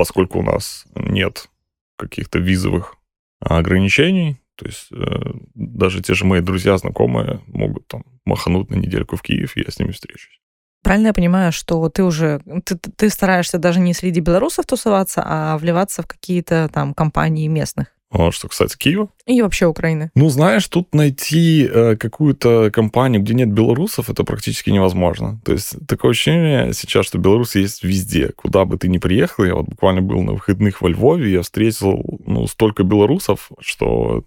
поскольку 0.00 0.38
у 0.38 0.42
нас 0.42 0.86
нет 0.94 1.50
каких-то 1.98 2.38
визовых 2.38 2.96
ограничений. 3.38 4.40
То 4.56 4.64
есть 4.64 4.88
э, 4.90 5.32
даже 5.54 6.00
те 6.00 6.14
же 6.14 6.24
мои 6.24 6.40
друзья, 6.40 6.78
знакомые 6.78 7.40
могут 7.48 7.86
там 7.86 8.04
махануть 8.24 8.70
на 8.70 8.76
недельку 8.76 9.16
в 9.16 9.20
Киев, 9.20 9.58
и 9.58 9.60
я 9.60 9.70
с 9.70 9.78
ними 9.78 9.92
встречусь. 9.92 10.40
Правильно 10.82 11.08
я 11.08 11.12
понимаю, 11.12 11.52
что 11.52 11.86
ты 11.90 12.02
уже 12.02 12.40
ты, 12.64 12.78
ты 12.78 13.10
стараешься 13.10 13.58
даже 13.58 13.80
не 13.80 13.92
среди 13.92 14.20
белорусов 14.20 14.64
тусоваться, 14.64 15.22
а 15.22 15.58
вливаться 15.58 16.00
в 16.02 16.06
какие-то 16.06 16.70
там 16.72 16.94
компании 16.94 17.46
местных? 17.46 17.88
А 18.12 18.32
что, 18.32 18.48
кстати, 18.48 18.76
Киева? 18.76 19.08
И 19.26 19.40
вообще 19.40 19.66
Украины. 19.66 20.10
Ну, 20.16 20.28
знаешь, 20.30 20.66
тут 20.66 20.92
найти 20.94 21.64
э, 21.64 21.96
какую-то 21.96 22.70
компанию, 22.72 23.22
где 23.22 23.34
нет 23.34 23.52
белорусов, 23.52 24.10
это 24.10 24.24
практически 24.24 24.70
невозможно. 24.70 25.40
То 25.44 25.52
есть 25.52 25.86
такое 25.86 26.10
ощущение 26.10 26.72
сейчас, 26.72 27.06
что 27.06 27.18
белорусы 27.18 27.60
есть 27.60 27.84
везде. 27.84 28.32
Куда 28.34 28.64
бы 28.64 28.78
ты 28.78 28.88
ни 28.88 28.98
приехал, 28.98 29.44
я 29.44 29.54
вот 29.54 29.66
буквально 29.66 30.02
был 30.02 30.22
на 30.22 30.32
выходных 30.32 30.82
во 30.82 30.88
Львове, 30.88 31.30
я 31.30 31.42
встретил 31.42 32.02
ну, 32.26 32.48
столько 32.48 32.82
белорусов, 32.82 33.50
что 33.60 34.24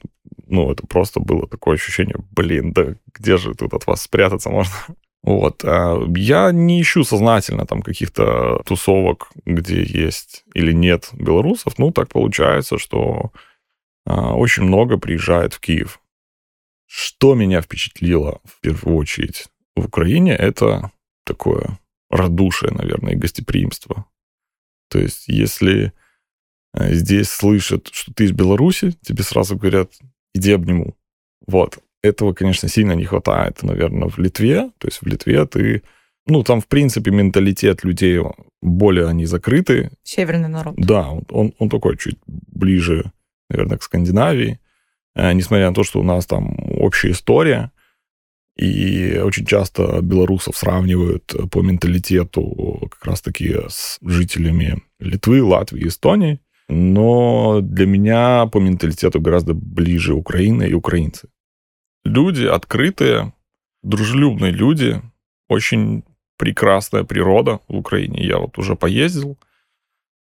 ну, 0.47 0.71
это 0.71 0.87
просто 0.87 1.19
было 1.19 1.47
такое 1.47 1.75
ощущение, 1.75 2.15
блин, 2.31 2.71
да 2.71 2.95
где 3.13 3.37
же 3.37 3.53
тут 3.53 3.73
от 3.73 3.85
вас 3.85 4.01
спрятаться 4.01 4.49
можно? 4.49 4.73
Вот. 5.23 5.63
А 5.63 6.03
я 6.17 6.51
не 6.51 6.81
ищу 6.81 7.05
сознательно 7.05 7.65
там 7.65 7.81
каких-то 7.81 8.61
тусовок, 8.65 9.29
где 9.45 9.81
есть 9.81 10.43
или 10.53 10.73
нет 10.73 11.11
белорусов. 11.13 11.75
Ну, 11.77 11.91
так 11.91 12.09
получается, 12.09 12.77
что 12.77 13.31
очень 14.05 14.63
много 14.63 14.97
приезжает 14.97 15.53
в 15.53 15.59
Киев. 15.59 15.99
Что 16.85 17.33
меня 17.33 17.61
впечатлило 17.61 18.41
в 18.43 18.59
первую 18.59 18.97
очередь 18.97 19.47
в 19.75 19.85
Украине, 19.85 20.35
это 20.35 20.91
такое 21.25 21.79
радушие, 22.09 22.71
наверное, 22.71 23.13
и 23.13 23.17
гостеприимство. 23.17 24.05
То 24.89 24.99
есть, 24.99 25.27
если 25.27 25.93
э, 26.73 26.93
здесь 26.93 27.29
слышат, 27.29 27.89
что 27.91 28.13
ты 28.13 28.25
из 28.25 28.31
Беларуси, 28.31 28.95
тебе 29.01 29.23
сразу 29.23 29.57
говорят, 29.57 29.93
иди 30.35 30.51
обниму. 30.51 30.95
Вот. 31.47 31.79
Этого, 32.03 32.33
конечно, 32.33 32.69
сильно 32.69 32.91
не 32.91 33.05
хватает, 33.05 33.63
наверное, 33.63 34.09
в 34.09 34.19
Литве. 34.19 34.69
То 34.77 34.87
есть 34.87 35.01
в 35.01 35.07
Литве 35.07 35.45
ты... 35.45 35.83
Ну, 36.27 36.43
там, 36.43 36.61
в 36.61 36.67
принципе, 36.67 37.11
менталитет 37.11 37.83
людей 37.83 38.21
более 38.61 39.07
они 39.07 39.25
закрыты. 39.25 39.91
Северный 40.03 40.49
народ. 40.49 40.75
Да, 40.77 41.09
он, 41.09 41.53
он 41.57 41.69
такой 41.69 41.97
чуть 41.97 42.17
ближе 42.27 43.11
наверное, 43.53 43.77
к 43.77 43.83
Скандинавии, 43.83 44.59
э, 45.15 45.33
несмотря 45.33 45.69
на 45.69 45.75
то, 45.75 45.83
что 45.83 45.99
у 45.99 46.03
нас 46.03 46.25
там 46.25 46.55
общая 46.59 47.11
история, 47.11 47.71
и 48.55 49.19
очень 49.23 49.45
часто 49.45 50.01
белорусов 50.01 50.55
сравнивают 50.57 51.33
по 51.51 51.61
менталитету 51.61 52.87
как 52.91 53.05
раз-таки 53.05 53.55
с 53.67 53.97
жителями 54.01 54.83
Литвы, 54.99 55.41
Латвии, 55.41 55.87
Эстонии. 55.87 56.39
Но 56.69 57.61
для 57.61 57.87
меня 57.87 58.45
по 58.45 58.59
менталитету 58.59 59.19
гораздо 59.19 59.53
ближе 59.53 60.13
Украина 60.13 60.63
и 60.63 60.73
украинцы. 60.73 61.29
Люди 62.05 62.45
открытые, 62.45 63.33
дружелюбные 63.81 64.51
люди, 64.51 65.01
очень 65.49 66.03
прекрасная 66.37 67.03
природа 67.03 67.59
в 67.67 67.75
Украине. 67.75 68.23
Я 68.25 68.37
вот 68.37 68.57
уже 68.57 68.75
поездил, 68.75 69.37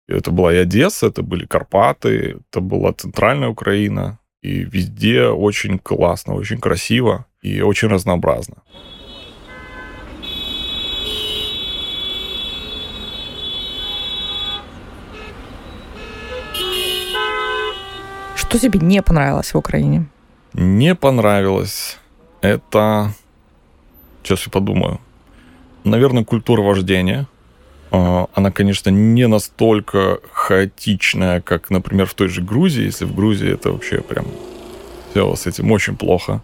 это 0.08 0.30
была 0.30 0.54
и 0.54 0.56
Одесса, 0.56 1.06
это 1.06 1.22
были 1.22 1.44
Карпаты, 1.44 2.38
это 2.50 2.60
была 2.60 2.92
центральная 2.92 3.48
Украина. 3.48 4.18
И 4.42 4.64
везде 4.64 5.26
очень 5.26 5.78
классно, 5.78 6.34
очень 6.34 6.58
красиво 6.58 7.26
и 7.42 7.60
очень 7.60 7.88
разнообразно. 7.88 8.56
Что 18.36 18.58
тебе 18.58 18.80
не 18.80 19.02
понравилось 19.02 19.52
в 19.52 19.58
Украине? 19.58 20.06
Не 20.54 20.94
понравилось. 20.94 21.98
Это... 22.40 23.12
Сейчас 24.22 24.46
я 24.46 24.52
подумаю. 24.52 25.00
Наверное, 25.84 26.24
культура 26.24 26.62
вождения– 26.62 27.26
она, 27.90 28.50
конечно, 28.50 28.90
не 28.90 29.26
настолько 29.26 30.20
хаотичная, 30.32 31.40
как, 31.40 31.70
например, 31.70 32.06
в 32.06 32.14
той 32.14 32.28
же 32.28 32.42
Грузии. 32.42 32.84
Если 32.84 33.04
в 33.04 33.14
Грузии 33.14 33.52
это 33.52 33.72
вообще 33.72 34.00
прям 34.00 34.26
все 35.10 35.34
с 35.34 35.46
этим 35.46 35.72
очень 35.72 35.96
плохо, 35.96 36.42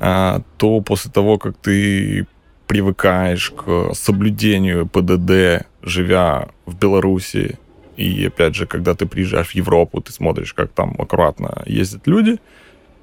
а, 0.00 0.42
то 0.56 0.80
после 0.80 1.10
того, 1.10 1.38
как 1.38 1.56
ты 1.56 2.26
привыкаешь 2.66 3.50
к 3.50 3.94
соблюдению 3.94 4.86
ПДД, 4.86 5.66
живя 5.82 6.48
в 6.66 6.76
Беларуси, 6.76 7.58
и 7.96 8.26
опять 8.26 8.54
же, 8.54 8.66
когда 8.66 8.94
ты 8.94 9.06
приезжаешь 9.06 9.50
в 9.50 9.54
Европу, 9.54 10.00
ты 10.00 10.12
смотришь, 10.12 10.54
как 10.54 10.72
там 10.72 10.96
аккуратно 10.98 11.62
ездят 11.66 12.06
люди, 12.06 12.38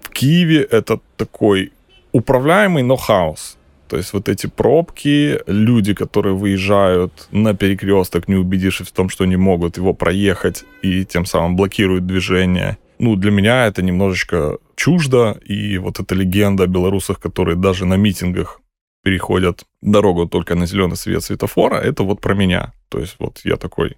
в 0.02 0.10
Киеве 0.10 0.64
это 0.64 1.00
такой 1.16 1.72
управляемый, 2.12 2.84
но 2.84 2.96
хаос. 2.98 3.58
То 3.92 3.98
есть 3.98 4.14
вот 4.14 4.30
эти 4.30 4.48
пробки, 4.48 5.42
люди, 5.48 5.94
которые 5.94 6.34
выезжают 6.34 7.28
на 7.32 7.54
перекресток, 7.54 8.30
не 8.30 8.36
убедившись 8.36 8.88
в 8.88 8.94
том, 8.94 9.10
что 9.10 9.26
они 9.26 9.36
могут 9.36 9.76
его 9.76 9.94
проехать 9.94 10.64
и 10.82 11.04
тем 11.04 11.26
самым 11.26 11.58
блокируют 11.58 12.06
движение. 12.06 12.78
Ну, 13.00 13.18
для 13.18 13.32
меня 13.32 13.68
это 13.68 13.82
немножечко 13.82 14.60
чуждо, 14.78 15.38
и 15.44 15.78
вот 15.78 16.00
эта 16.00 16.16
легенда 16.16 16.64
о 16.64 16.68
белорусах, 16.68 17.20
которые 17.20 17.58
даже 17.58 17.86
на 17.86 17.96
митингах 17.96 18.62
переходят 19.04 19.66
дорогу 19.82 20.26
только 20.26 20.56
на 20.56 20.66
зеленый 20.68 20.96
свет 20.96 21.22
светофора, 21.22 21.76
это 21.76 22.04
вот 22.04 22.22
про 22.22 22.34
меня. 22.34 22.72
То 22.88 23.00
есть 23.00 23.18
вот 23.20 23.42
я 23.44 23.58
такой 23.58 23.98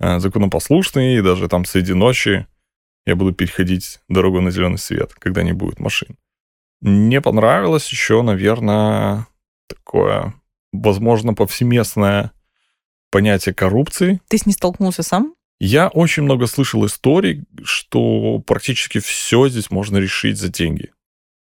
э, 0.00 0.18
законопослушный, 0.18 1.18
и 1.18 1.22
даже 1.22 1.46
там 1.46 1.64
среди 1.64 1.94
ночи 1.94 2.48
я 3.06 3.14
буду 3.14 3.32
переходить 3.32 4.00
дорогу 4.08 4.40
на 4.40 4.50
зеленый 4.50 4.78
свет, 4.78 5.12
когда 5.14 5.44
не 5.44 5.52
будет 5.52 5.78
машин. 5.78 6.16
Мне 6.82 7.20
понравилось 7.20 7.88
еще, 7.90 8.22
наверное, 8.22 9.26
такое, 9.68 10.34
возможно, 10.72 11.32
повсеместное 11.32 12.32
понятие 13.10 13.54
коррупции. 13.54 14.20
Ты 14.28 14.38
с 14.38 14.46
ней 14.46 14.52
столкнулся 14.52 15.04
сам? 15.04 15.34
Я 15.60 15.88
очень 15.88 16.24
много 16.24 16.48
слышал 16.48 16.84
историй, 16.84 17.44
что 17.62 18.40
практически 18.40 18.98
все 18.98 19.48
здесь 19.48 19.70
можно 19.70 19.98
решить 19.98 20.38
за 20.38 20.48
деньги. 20.48 20.90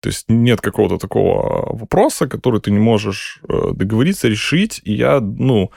То 0.01 0.09
есть 0.09 0.25
нет 0.27 0.61
какого-то 0.61 0.99
такого 0.99 1.75
вопроса, 1.75 2.27
который 2.27 2.61
ты 2.61 2.69
не 2.69 2.77
можешь 2.77 3.39
э, 3.49 3.71
договориться, 3.73 4.27
решить. 4.27 4.81
И 4.83 4.93
я, 4.93 5.19
ну, 5.19 5.71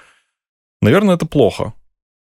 наверное, 0.82 1.14
это 1.14 1.24
плохо. 1.24 1.72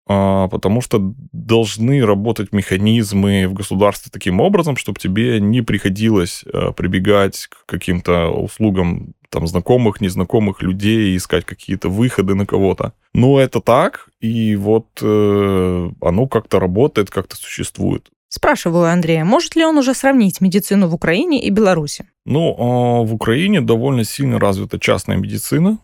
А, 0.09 0.47
потому 0.49 0.81
что 0.81 1.15
должны 1.33 2.05
работать 2.05 2.53
механизмы 2.53 3.49
в 3.49 3.55
государстве 3.55 4.11
таким 4.13 4.41
образом, 4.41 4.77
чтобы 4.77 5.01
тебе 5.01 5.41
не 5.41 5.63
приходилось 5.63 6.45
э, 6.45 6.73
прибегать 6.77 7.49
к 7.49 7.67
каким-то 7.67 8.29
услугам 8.29 9.15
там 9.31 9.49
знакомых, 9.49 10.01
незнакомых 10.01 10.63
людей, 10.63 11.17
искать 11.17 11.45
какие-то 11.45 11.89
выходы 11.89 12.37
на 12.37 12.47
кого-то. 12.47 12.93
Но 13.15 13.41
это 13.41 13.61
так, 13.61 14.09
и 14.21 14.55
вот 14.55 14.87
э, 15.03 15.91
оно 16.01 16.27
как-то 16.29 16.61
работает, 16.61 17.11
как-то 17.11 17.35
существует. 17.37 18.09
Спрашиваю 18.29 18.85
Андрея, 18.85 19.25
может 19.25 19.57
ли 19.57 19.65
он 19.65 19.79
уже 19.79 19.95
сравнить 19.95 20.41
медицину 20.41 20.89
в 20.89 20.95
Украине 20.95 21.43
и 21.43 21.51
Беларуси? 21.51 22.07
Ну, 22.25 22.55
а 22.59 23.03
в 23.03 23.15
Украине 23.15 23.61
довольно 23.61 24.05
сильно 24.05 24.39
развита 24.39 24.79
частная 24.79 25.17
медицина, 25.17 25.79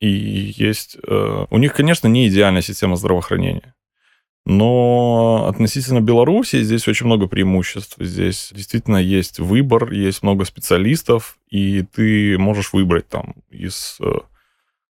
и 0.00 0.08
есть... 0.56 0.96
Э, 1.06 1.46
у 1.48 1.58
них, 1.58 1.74
конечно, 1.74 2.08
не 2.08 2.28
идеальная 2.28 2.62
система 2.62 2.96
здравоохранения. 2.96 3.74
Но 4.46 5.46
относительно 5.48 6.00
Беларуси 6.00 6.62
здесь 6.62 6.86
очень 6.86 7.06
много 7.06 7.26
преимуществ. 7.26 7.96
Здесь 7.98 8.52
действительно 8.54 8.98
есть 8.98 9.40
выбор, 9.40 9.92
есть 9.92 10.22
много 10.22 10.44
специалистов, 10.44 11.36
и 11.50 11.82
ты 11.82 12.38
можешь 12.38 12.72
выбрать 12.72 13.08
там 13.08 13.34
из 13.50 13.98
э, 14.00 14.12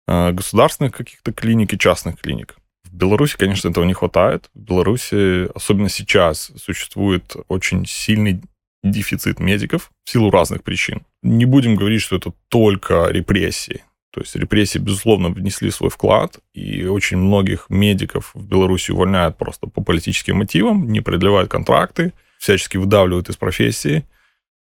э, 0.08 0.32
государственных 0.34 0.94
каких-то 0.94 1.34
клиник 1.34 1.74
и 1.74 1.79
частных 1.79 2.20
клиник. 2.20 2.58
В 2.84 2.96
Беларуси, 2.96 3.38
конечно, 3.38 3.70
этого 3.70 3.86
не 3.86 3.94
хватает. 3.94 4.51
В 4.53 4.60
Беларуси, 4.60 5.50
особенно 5.56 5.89
сейчас, 5.89 6.51
существует 6.56 7.36
очень 7.48 7.88
сильный 7.88 8.41
дефицит 8.84 9.39
медиков 9.39 9.91
в 10.03 10.12
силу 10.12 10.29
разных 10.29 10.63
причин. 10.63 11.06
Не 11.24 11.46
будем 11.46 11.75
говорить, 11.75 12.01
что 12.01 12.18
это 12.18 12.34
только 12.50 13.08
репрессии. 13.10 13.84
То 14.12 14.22
есть 14.22 14.36
репрессии, 14.36 14.80
безусловно, 14.80 15.30
внесли 15.30 15.70
свой 15.70 15.89
вклад, 15.89 16.39
и 16.54 16.86
очень 16.86 17.17
многих 17.17 17.67
медиков 17.69 18.32
в 18.34 18.48
Беларуси 18.48 18.91
увольняют 18.91 19.38
просто 19.38 19.67
по 19.67 19.82
политическим 19.82 20.38
мотивам, 20.38 20.91
не 20.91 21.02
продлевают 21.02 21.52
контракты, 21.52 22.13
всячески 22.39 22.78
выдавливают 22.78 23.30
из 23.30 23.36
профессии 23.36 24.06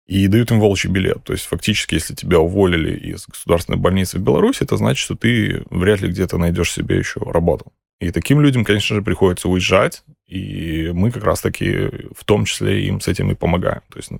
и 0.05 0.27
дают 0.27 0.51
им 0.51 0.59
волчий 0.59 0.89
билет. 0.89 1.23
То 1.23 1.33
есть 1.33 1.45
фактически, 1.45 1.95
если 1.95 2.13
тебя 2.13 2.39
уволили 2.39 2.95
из 2.95 3.25
государственной 3.27 3.77
больницы 3.77 4.19
в 4.19 4.21
Беларуси, 4.21 4.63
это 4.63 4.77
значит, 4.77 4.99
что 4.99 5.15
ты 5.15 5.63
вряд 5.69 6.01
ли 6.01 6.09
где-то 6.09 6.37
найдешь 6.37 6.71
себе 6.71 6.97
еще 6.97 7.19
работу. 7.19 7.73
И 7.99 8.11
таким 8.11 8.39
людям, 8.39 8.63
конечно 8.63 8.95
же, 8.95 9.01
приходится 9.01 9.49
уезжать, 9.49 10.03
и 10.27 10.91
мы 10.93 11.11
как 11.11 11.23
раз-таки 11.23 11.89
в 12.15 12.23
том 12.25 12.45
числе 12.45 12.85
им 12.87 13.01
с 13.01 13.07
этим 13.07 13.31
и 13.31 13.35
помогаем. 13.35 13.81
То 13.89 13.97
есть 13.97 14.11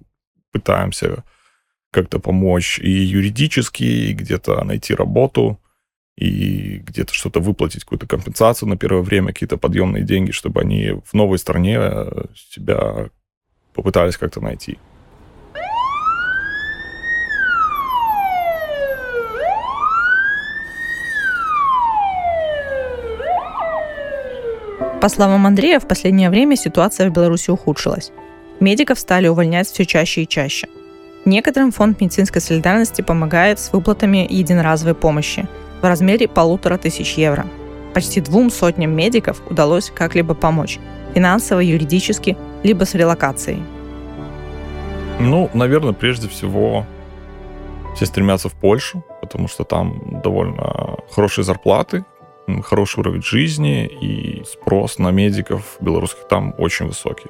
пытаемся 0.51 1.23
как-то 1.95 2.19
помочь 2.19 2.77
и 2.79 2.91
юридически, 2.91 3.83
и 3.83 4.13
где-то 4.13 4.61
найти 4.65 4.93
работу, 4.93 5.57
и 6.17 6.79
где-то 6.79 7.13
что-то 7.13 7.39
выплатить, 7.39 7.85
какую-то 7.85 8.05
компенсацию 8.05 8.67
на 8.67 8.75
первое 8.75 9.01
время, 9.01 9.27
какие-то 9.27 9.57
подъемные 9.57 10.03
деньги, 10.03 10.31
чтобы 10.31 10.59
они 10.59 10.91
в 11.05 11.13
новой 11.13 11.37
стране 11.37 11.77
э, 11.79 12.25
себя 12.35 13.09
попытались 13.73 14.17
как-то 14.17 14.41
найти. 14.41 14.77
По 25.01 25.07
словам 25.07 25.45
Андрея, 25.45 25.79
в 25.79 25.87
последнее 25.87 26.29
время 26.29 26.57
ситуация 26.57 27.09
в 27.09 27.13
Беларуси 27.13 27.51
ухудшилась. 27.51 28.11
Медиков 28.59 28.99
стали 28.99 29.29
увольнять 29.29 29.67
все 29.67 29.85
чаще 29.85 30.23
и 30.23 30.27
чаще– 30.27 30.67
Некоторым 31.25 31.71
фонд 31.71 31.99
медицинской 31.99 32.39
солидарности 32.39 33.01
помогает 33.01 33.59
с 33.59 33.73
выплатами 33.73 34.27
единоразовой 34.29 34.93
помощи 34.93 35.47
в 35.81 35.83
размере 35.83 36.27
полутора 36.27 36.77
тысяч 36.77 37.15
евро. 37.15 37.47
Почти 37.95 38.21
двум 38.21 38.51
сотням 38.51 38.95
медиков 38.95 39.41
удалось 39.49 39.89
как-либо 39.89 40.35
помочь 40.35 40.79
финансово, 41.15 41.61
юридически, 41.61 42.37
либо 42.61 42.83
с 42.83 42.93
релокацией. 42.93 43.63
Ну, 45.19 45.49
наверное, 45.53 45.93
прежде 45.93 46.27
всего 46.27 46.85
все 47.95 48.05
стремятся 48.05 48.49
в 48.49 48.53
Польшу, 48.53 49.03
потому 49.21 49.47
что 49.47 49.63
там 49.63 50.21
довольно 50.21 50.97
хорошие 51.09 51.43
зарплаты, 51.43 52.05
хороший 52.63 52.99
уровень 52.99 53.23
жизни 53.23 53.87
и 53.87 54.43
спрос 54.43 54.99
на 54.99 55.09
медиков 55.09 55.77
белорусских 55.79 56.27
там 56.27 56.53
очень 56.57 56.85
высокий. 56.85 57.29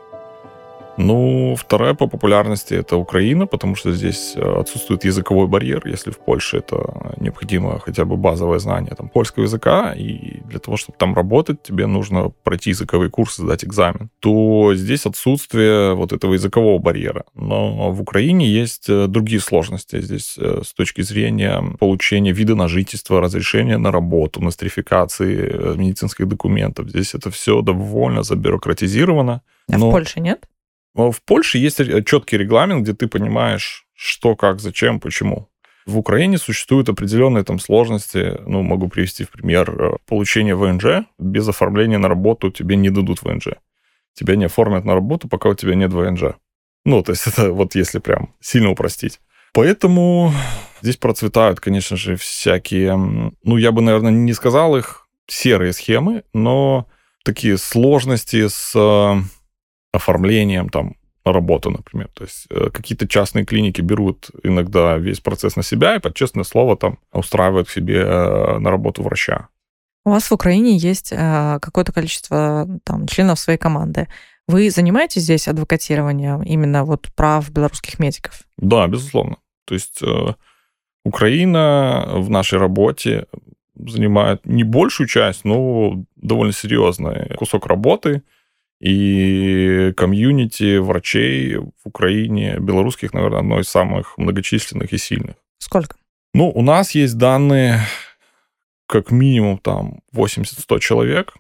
Ну, 0.98 1.56
вторая 1.58 1.94
по 1.94 2.08
популярности 2.08 2.74
это 2.74 2.96
Украина, 2.96 3.48
потому 3.48 3.76
что 3.76 3.92
здесь 3.92 4.34
э, 4.36 4.60
отсутствует 4.60 5.04
языковой 5.04 5.48
барьер. 5.48 5.86
Если 5.86 6.12
в 6.12 6.20
Польше 6.20 6.58
это 6.58 7.16
необходимо 7.18 7.80
хотя 7.80 8.06
бы 8.06 8.16
базовое 8.16 8.60
знание 8.60 8.94
там, 8.96 9.10
польского 9.10 9.44
языка, 9.44 9.94
и 9.94 10.40
для 10.46 10.60
того, 10.60 10.78
чтобы 10.78 10.98
там 10.98 11.14
работать, 11.14 11.62
тебе 11.64 11.86
нужно 11.86 12.32
пройти 12.44 12.70
языковые 12.70 13.10
курсы, 13.10 13.42
сдать 13.42 13.66
экзамен, 13.66 14.10
то 14.20 14.74
здесь 14.74 15.06
отсутствие 15.06 15.96
вот 15.96 16.14
этого 16.14 16.34
языкового 16.34 16.80
барьера. 16.80 17.26
Но 17.34 17.92
в 17.92 18.02
Украине 18.02 18.48
есть 18.48 18.90
э, 18.90 19.08
другие 19.08 19.42
сложности. 19.42 20.00
Здесь 20.02 20.36
э, 20.38 20.62
с 20.64 20.74
точки 20.74 21.02
зрения 21.02 21.62
получения 21.78 22.32
вида 22.32 22.56
на 22.56 22.68
жительство, 22.68 23.20
разрешения 23.20 23.78
на 23.78 23.92
работу, 23.92 24.42
нострификации 24.42 25.76
медицинских 25.76 26.28
документов. 26.28 26.90
Здесь 26.90 27.14
это 27.16 27.30
все 27.32 27.62
довольно 27.62 28.24
забюрократизировано. 28.24 29.42
А 29.70 29.78
но... 29.78 29.90
в 29.90 29.92
Польше 29.92 30.22
нет? 30.22 30.48
В 30.96 31.22
Польше 31.26 31.58
есть 31.58 31.78
четкий 32.06 32.38
регламент, 32.38 32.84
где 32.84 32.94
ты 32.94 33.08
понимаешь, 33.08 33.86
что, 33.94 34.36
как, 34.36 34.62
зачем, 34.62 35.00
почему. 35.00 35.50
В 35.86 35.98
Украине 36.00 36.38
существуют 36.38 36.90
определенные 36.90 37.44
там 37.44 37.60
сложности. 37.60 38.40
Ну, 38.48 38.64
могу 38.64 38.88
привести 38.88 39.24
в 39.24 39.30
пример 39.30 39.70
э, 39.70 39.98
получение 40.08 40.56
ВНЖ. 40.56 41.06
Без 41.20 41.48
оформления 41.48 42.00
на 42.00 42.08
работу 42.08 42.50
тебе 42.50 42.76
не 42.76 42.90
дадут 42.90 43.22
ВНЖ. 43.22 43.50
Тебя 44.14 44.36
не 44.36 44.46
оформят 44.46 44.84
на 44.86 44.96
работу, 44.96 45.28
пока 45.28 45.50
у 45.50 45.54
тебя 45.54 45.76
нет 45.76 45.94
ВНЖ. 45.94 46.38
Ну, 46.86 47.04
то 47.04 47.12
есть 47.12 47.28
это 47.28 47.52
вот 47.52 47.76
если 47.76 48.00
прям 48.00 48.34
сильно 48.40 48.72
упростить. 48.72 49.20
Поэтому 49.54 50.34
здесь 50.82 50.98
процветают, 50.98 51.60
конечно 51.60 51.98
же, 51.98 52.16
всякие, 52.16 52.96
ну, 53.44 53.58
я 53.58 53.72
бы, 53.72 53.82
наверное, 53.82 54.12
не 54.12 54.34
сказал 54.34 54.76
их 54.76 55.08
серые 55.28 55.72
схемы, 55.72 56.24
но 56.34 56.88
такие 57.24 57.58
сложности 57.58 58.48
с 58.48 58.74
э, 58.76 59.22
оформлением 59.96 60.70
там 60.70 60.96
работы, 61.32 61.70
например. 61.70 62.10
То 62.14 62.24
есть 62.24 62.46
э, 62.50 62.70
какие-то 62.70 63.08
частные 63.08 63.46
клиники 63.46 63.82
берут 63.82 64.30
иногда 64.44 64.98
весь 64.98 65.20
процесс 65.20 65.56
на 65.56 65.64
себя 65.64 65.96
и 65.96 66.00
под 66.00 66.16
честное 66.16 66.44
слово 66.44 66.78
там 66.78 67.00
устраивают 67.12 67.68
к 67.68 67.72
себе 67.72 68.02
э, 68.02 68.60
на 68.60 68.70
работу 68.70 69.04
врача. 69.04 69.48
У 70.06 70.12
вас 70.12 70.30
в 70.30 70.34
Украине 70.34 70.78
есть 70.78 71.12
э, 71.12 71.60
какое-то 71.62 71.92
количество 71.92 72.68
там 72.84 73.08
членов 73.08 73.40
своей 73.40 73.58
команды. 73.58 74.08
Вы 74.48 74.70
занимаетесь 74.70 75.24
здесь 75.24 75.48
адвокатированием 75.48 76.44
именно 76.44 76.86
вот 76.86 77.10
прав 77.16 77.50
белорусских 77.50 77.98
медиков? 77.98 78.42
Да, 78.58 78.88
безусловно. 78.88 79.38
То 79.66 79.74
есть 79.74 80.02
Украина 81.04 82.06
в 82.18 82.30
нашей 82.30 82.60
работе 82.60 83.26
занимает 83.76 84.46
не 84.46 84.64
большую 84.64 85.08
часть, 85.08 85.44
но 85.46 86.04
довольно 86.16 86.54
серьезный 86.54 87.36
кусок 87.36 87.66
работы– 87.66 88.22
и 88.86 89.94
комьюнити 89.98 90.78
врачей 90.78 91.56
в 91.58 91.72
Украине, 91.84 92.58
белорусских, 92.60 93.14
наверное, 93.14 93.40
одно 93.40 93.60
из 93.60 93.68
самых 93.68 94.18
многочисленных 94.18 94.94
и 94.94 94.98
сильных. 94.98 95.36
Сколько? 95.58 95.96
Ну, 96.34 96.52
у 96.52 96.62
нас 96.62 96.96
есть 96.96 97.18
данные 97.18 97.80
как 98.88 99.12
минимум 99.12 99.58
там 99.58 100.02
80-100 100.14 100.80
человек, 100.80 101.34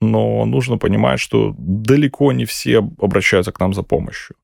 но 0.00 0.44
нужно 0.44 0.78
понимать, 0.78 1.18
что 1.18 1.54
далеко 1.58 2.32
не 2.32 2.44
все 2.44 2.78
обращаются 2.78 3.50
к 3.50 3.60
нам 3.60 3.74
за 3.74 3.82
помощью. 3.82 4.36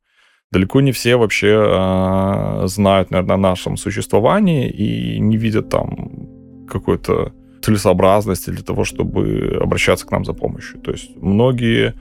далеко 0.50 0.80
не 0.80 0.92
все 0.92 1.16
вообще 1.16 1.48
э, 1.48 2.66
знают, 2.66 3.10
наверное, 3.10 3.34
о 3.34 3.38
нашем 3.38 3.76
существовании 3.76 4.70
и 4.70 5.20
не 5.20 5.36
видят 5.36 5.68
там 5.68 6.66
какой-то 6.66 7.32
целесообразности 7.62 8.50
для 8.50 8.62
того, 8.62 8.84
чтобы 8.84 9.58
обращаться 9.62 10.06
к 10.06 10.10
нам 10.10 10.24
за 10.24 10.32
помощью. 10.32 10.80
То 10.80 10.90
есть 10.90 11.16
многие, 11.16 11.94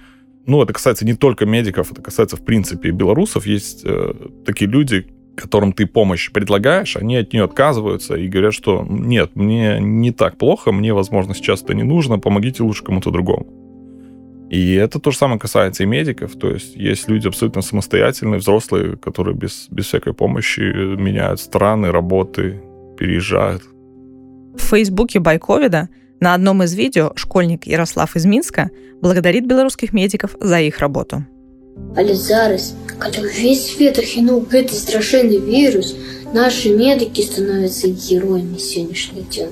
ну, 0.47 0.61
это 0.63 0.73
касается 0.73 1.05
не 1.05 1.13
только 1.13 1.45
медиков, 1.45 1.91
это 1.91 2.01
касается, 2.01 2.37
в 2.37 2.45
принципе, 2.45 2.91
белорусов. 2.91 3.45
Есть 3.45 3.81
э, 3.85 4.13
такие 4.45 4.69
люди, 4.69 5.05
которым 5.35 5.73
ты 5.73 5.85
помощь 5.85 6.31
предлагаешь, 6.31 6.97
они 6.97 7.17
от 7.17 7.33
нее 7.33 7.43
отказываются 7.43 8.15
и 8.15 8.27
говорят, 8.27 8.53
что 8.53 8.85
нет, 8.89 9.35
мне 9.35 9.77
не 9.79 10.11
так 10.11 10.37
плохо, 10.37 10.71
мне, 10.71 10.93
возможно, 10.93 11.35
сейчас 11.35 11.61
это 11.61 11.73
не 11.73 11.83
нужно, 11.83 12.17
помогите 12.17 12.63
лучше 12.63 12.83
кому-то 12.83 13.11
другому. 13.11 13.45
И 14.49 14.75
это 14.75 14.99
то 14.99 15.11
же 15.11 15.17
самое 15.17 15.39
касается 15.39 15.83
и 15.83 15.85
медиков. 15.85 16.35
То 16.37 16.51
есть 16.51 16.75
есть 16.75 17.09
люди 17.09 17.27
абсолютно 17.27 17.61
самостоятельные, 17.61 18.39
взрослые, 18.39 18.95
которые 18.95 19.35
без, 19.35 19.67
без 19.69 19.85
всякой 19.85 20.13
помощи 20.13 20.61
меняют 20.61 21.41
страны, 21.41 21.91
работы, 21.91 22.61
переезжают. 22.97 23.63
В 24.55 24.61
Фейсбуке 24.61 25.19
Байковида 25.19 25.89
на 26.20 26.34
одном 26.34 26.62
из 26.62 26.74
видео 26.74 27.12
школьник 27.16 27.66
Ярослав 27.66 28.16
из 28.16 28.24
Минска 28.26 28.70
благодарит 29.00 29.46
белорусских 29.46 29.92
медиков 29.92 30.36
за 30.40 30.60
их 30.60 30.78
работу. 30.78 31.24
Але 31.96 32.14
зараз, 32.14 32.74
калі 32.98 33.26
весь 33.42 33.66
свет 33.72 33.98
ахінуў 33.98 34.46
гэты 34.52 34.76
страшэнны 34.76 35.40
вірус, 35.40 35.96
нашы 36.32 36.72
медыкі 36.76 37.22
становятся 37.22 37.88
героямі 37.88 38.58
сённяшніх 38.60 39.24
дзён. 39.32 39.50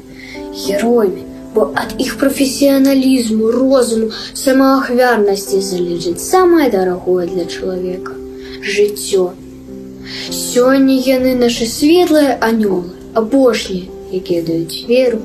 Героямі, 0.53 1.23
бо 1.55 1.73
ад 1.75 1.97
іх 1.99 2.16
прафесіяналізму, 2.21 3.51
розуму, 3.51 4.12
самаахвярнасці 4.35 5.61
залежыць 5.61 6.21
самае 6.21 6.71
дарагое 6.71 7.27
для 7.27 7.45
чалавека 7.45 8.12
жыццё. 8.62 9.33
Сёння 10.31 10.97
яны 10.97 11.35
нашы 11.35 11.66
светлыя 11.66 12.38
анёлы, 12.40 12.95
апошнія, 13.14 13.85
якія 14.12 14.43
даюць 14.43 14.85
веру 14.88 15.19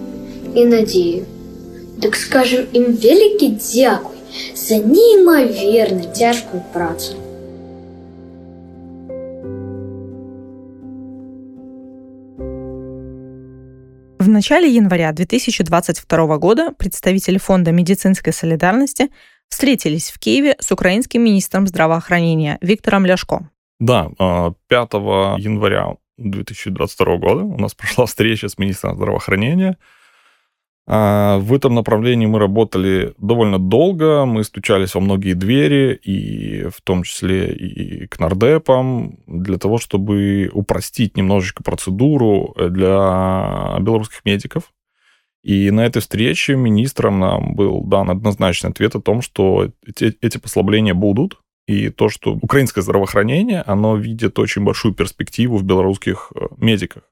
і 0.56 0.65
надзею. 0.65 1.26
Дык 1.96 2.15
скажем 2.15 2.65
ім 2.74 2.84
вялікі 3.00 3.56
дзякуй 3.56 4.18
за 4.56 4.78
неимоверно 4.78 6.04
тяжкую 6.12 6.63
працу. 6.74 7.15
В 14.20 14.28
начале 14.28 14.68
января 14.68 15.13
2022 15.13 16.38
года 16.38 16.72
представители 16.78 17.38
Фонда 17.38 17.72
медицинской 17.72 18.34
солидарности 18.34 19.10
встретились 19.48 20.12
в 20.12 20.20
Киеве 20.20 20.56
с 20.60 20.72
украинским 20.72 21.24
министром 21.24 21.68
здравоохранения 21.68 22.58
Виктором 22.62 23.06
Ляшко. 23.06 23.50
Да, 23.80 24.10
5 24.68 24.89
а, 24.94 25.36
января 25.38 25.96
2022 26.18 27.18
года 27.18 27.44
у 27.44 27.58
нас 27.58 27.74
прошла 27.74 28.06
встреча 28.06 28.50
с 28.50 28.58
министром 28.58 28.96
здравоохранения – 28.96 29.80
а, 29.80 29.99
в 30.90 31.55
этом 31.55 31.76
направлении 31.76 32.26
мы 32.26 32.40
работали 32.40 33.14
довольно 33.16 33.61
долго, 33.61 34.24
мы 34.24 34.42
стучались 34.42 34.94
во 34.94 35.00
многие 35.00 35.35
двери, 35.35 35.94
и 35.94 36.64
в 36.68 36.81
том 36.83 37.05
числе 37.05 37.55
и 37.55 38.09
к 38.09 38.18
нардепам, 38.18 39.20
для 39.29 39.57
того, 39.57 39.79
чтобы 39.79 40.50
упростить 40.53 41.16
немножечко 41.16 41.62
процедуру 41.62 42.57
для 42.57 43.76
белорусских 43.81 44.24
медиков. 44.24 44.72
И 45.44 45.70
на 45.70 45.87
этой 45.87 46.00
встрече 46.00 46.57
министром 46.57 47.20
нам 47.20 47.55
был 47.55 47.83
дан 47.83 48.11
однозначный 48.11 48.70
ответ 48.70 48.96
о 48.96 49.00
том, 49.00 49.22
что 49.22 49.70
эти, 49.87 50.16
эти 50.20 50.38
послабления 50.38 50.94
будут, 50.94 51.38
и 51.66 51.88
то, 51.90 52.09
что 52.09 52.33
украинское 52.33 52.83
здравоохранение, 52.83 53.62
оно 53.62 53.96
видит 53.96 54.40
очень 54.40 54.64
большую 54.64 54.92
перспективу 54.92 55.57
в 55.57 55.62
белорусских 55.62 56.33
э, 56.35 56.46
медиках. 56.57 57.05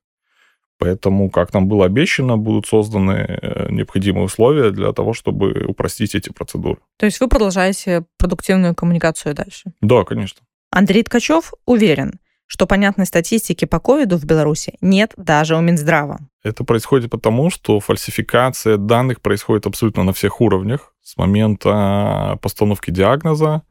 Поэтому, 0.79 1.29
как 1.29 1.53
нам 1.53 1.67
было 1.67 1.87
обещано, 1.87 2.37
будут 2.37 2.67
созданы 2.67 3.13
э, 3.13 3.67
необходимые 3.71 4.25
условия 4.25 4.71
для 4.71 4.93
того, 4.93 5.13
чтобы 5.13 5.65
упростить 5.67 6.15
эти 6.15 6.31
процедуры. 6.31 6.79
То 6.99 7.07
есть 7.07 7.21
вы 7.21 7.29
продолжаете 7.29 8.05
продуктивную 8.17 8.75
коммуникацию 8.75 9.35
дальше? 9.35 9.73
Да, 9.81 10.05
конечно. 10.05 10.41
Андрей 10.71 11.03
Ткачев 11.03 11.53
уверен, 11.67 12.21
что 12.47 12.67
понятной 12.67 13.07
статистики 13.07 13.65
по 13.65 13.81
ковиду 13.81 14.19
в 14.19 14.25
Беларуси 14.25 14.75
нет 14.81 15.13
даже 15.17 15.57
у 15.57 15.61
Минздрава. 15.61 16.19
Это 16.43 16.65
происходит 16.65 17.11
потому, 17.11 17.51
что 17.51 17.81
фальсификация 17.81 18.77
данных 18.77 19.21
происходит 19.21 19.67
абсолютно 19.67 20.05
на 20.05 20.13
всех 20.13 20.41
уровнях, 20.41 20.95
с 21.03 21.17
момента 21.17 22.39
постановки 22.41 22.91
диагноза 22.91 23.63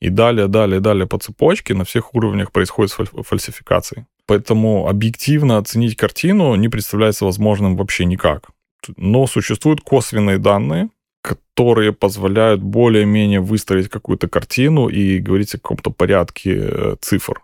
и 0.00 0.10
далее, 0.10 0.46
далее, 0.46 0.80
далее 0.80 1.06
по 1.06 1.18
цепочке 1.18 1.74
на 1.74 1.84
всех 1.84 2.14
уровнях 2.14 2.52
происходит 2.52 2.92
фальсификации. 2.92 4.06
Поэтому 4.26 4.88
объективно 4.88 5.58
оценить 5.58 5.96
картину 5.96 6.56
не 6.56 6.68
представляется 6.68 7.24
возможным 7.24 7.76
вообще 7.76 8.04
никак. 8.04 8.50
Но 8.96 9.26
существуют 9.26 9.80
косвенные 9.80 10.38
данные, 10.38 10.90
которые 11.22 11.92
позволяют 11.92 12.60
более-менее 12.62 13.40
выстроить 13.40 13.88
какую-то 13.88 14.28
картину 14.28 14.88
и 14.88 15.18
говорить 15.18 15.54
о 15.54 15.58
каком-то 15.58 15.90
порядке 15.90 16.56
э, 16.56 16.96
цифр. 17.00 17.42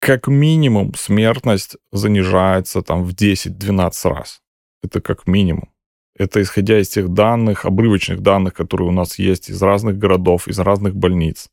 Как 0.00 0.28
минимум 0.28 0.94
смертность 0.94 1.76
занижается 1.92 2.82
там 2.82 3.04
в 3.04 3.14
10-12 3.14 4.08
раз. 4.08 4.40
Это 4.82 5.00
как 5.00 5.26
минимум. 5.26 5.70
Это 6.16 6.40
исходя 6.42 6.78
из 6.78 6.88
тех 6.88 7.08
данных, 7.08 7.64
обрывочных 7.64 8.20
данных, 8.20 8.54
которые 8.54 8.88
у 8.88 8.92
нас 8.92 9.18
есть 9.18 9.50
из 9.50 9.60
разных 9.62 9.98
городов, 9.98 10.46
из 10.46 10.58
разных 10.58 10.94
больниц 10.94 11.48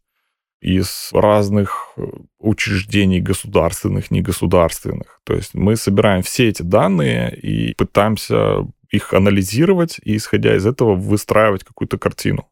из 0.61 1.09
разных 1.11 1.93
э, 1.97 2.03
учреждений 2.39 3.19
государственных, 3.19 4.11
негосударственных. 4.11 5.19
То 5.23 5.33
есть 5.33 5.55
мы 5.55 5.75
собираем 5.75 6.21
все 6.21 6.49
эти 6.49 6.61
данные 6.61 7.35
и 7.35 7.73
пытаемся 7.73 8.67
их 8.91 9.13
анализировать 9.13 9.99
и, 10.03 10.15
исходя 10.15 10.55
из 10.55 10.65
этого, 10.65 10.95
выстраивать 10.95 11.63
какую-то 11.63 11.97
картину. 11.97 12.47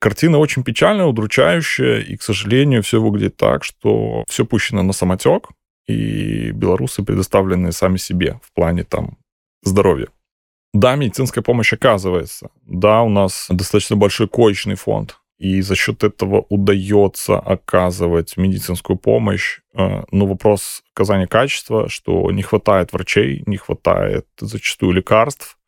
Картина 0.00 0.38
очень 0.38 0.64
печальная, 0.64 1.06
удручающая, 1.06 2.00
и, 2.00 2.16
к 2.16 2.22
сожалению, 2.22 2.82
все 2.82 3.00
выглядит 3.00 3.36
так, 3.36 3.64
что 3.64 4.24
все 4.28 4.44
пущено 4.44 4.82
на 4.82 4.92
самотек, 4.92 5.48
и 5.86 6.50
белорусы 6.50 7.02
предоставлены 7.02 7.72
сами 7.72 7.96
себе 7.96 8.40
в 8.42 8.52
плане 8.52 8.84
там 8.84 9.18
здоровья. 9.62 10.08
Да, 10.72 10.96
медицинская 10.96 11.42
помощь 11.42 11.72
оказывается. 11.72 12.50
Да, 12.62 13.02
у 13.02 13.08
нас 13.08 13.46
достаточно 13.48 13.96
большой 13.96 14.28
коечный 14.28 14.74
фонд 14.76 15.18
и 15.38 15.60
за 15.60 15.76
счет 15.76 16.02
этого 16.02 16.44
удается 16.48 17.38
оказывать 17.38 18.36
медицинскую 18.36 18.98
помощь. 18.98 19.60
Э, 19.74 20.02
но 20.10 20.26
вопрос 20.26 20.82
оказания 20.94 21.26
качества, 21.26 21.88
что 21.88 22.30
не 22.30 22.42
хватает 22.42 22.92
врачей, 22.92 23.42
не 23.46 23.56
хватает 23.56 24.26
зачастую 24.40 24.92
лекарств, 24.92 25.58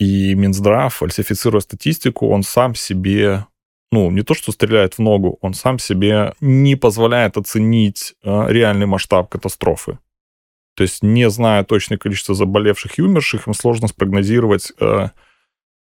и 0.00 0.34
Минздрав, 0.34 0.94
фальсифицируя 0.94 1.60
статистику, 1.60 2.28
он 2.28 2.42
сам 2.42 2.74
себе, 2.74 3.46
ну, 3.92 4.10
не 4.10 4.22
то 4.22 4.32
что 4.32 4.50
стреляет 4.50 4.94
в 4.94 4.98
ногу, 5.00 5.38
он 5.42 5.52
сам 5.52 5.78
себе 5.78 6.34
не 6.40 6.74
позволяет 6.74 7.36
оценить 7.36 8.14
э, 8.22 8.46
реальный 8.48 8.86
масштаб 8.86 9.28
катастрофы. 9.28 9.98
То 10.74 10.84
есть, 10.84 11.02
не 11.02 11.28
зная 11.28 11.64
точное 11.64 11.98
количество 11.98 12.34
заболевших 12.34 12.98
и 12.98 13.02
умерших, 13.02 13.46
им 13.46 13.52
сложно 13.52 13.88
спрогнозировать 13.88 14.72
э, 14.80 15.08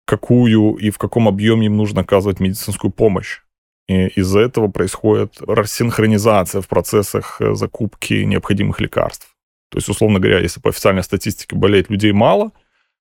какую 0.06 0.76
и 0.76 0.89
в 0.89 0.98
каком 0.98 1.28
объеме 1.28 1.68
им 1.68 1.78
нужно 1.78 2.02
оказывать 2.02 2.39
медицинскую 2.39 2.92
помощь. 2.92 3.42
И 3.88 4.08
из-за 4.08 4.39
этого 4.39 4.70
происходит 4.70 5.42
рассинхронизация 5.42 6.62
в 6.62 6.68
процессах 6.68 7.42
э, 7.42 7.54
закупки 7.54 8.13
необходимых 8.24 8.80
лекарств. 8.80 9.36
То 9.70 9.78
есть, 9.78 9.89
условно 9.89 10.20
говоря, 10.20 10.39
если 10.39 10.62
по 10.62 10.70
официальной 10.70 11.04
статистике 11.04 11.56
болеет 11.56 11.89
людей 11.89 12.12
мало, 12.12 12.52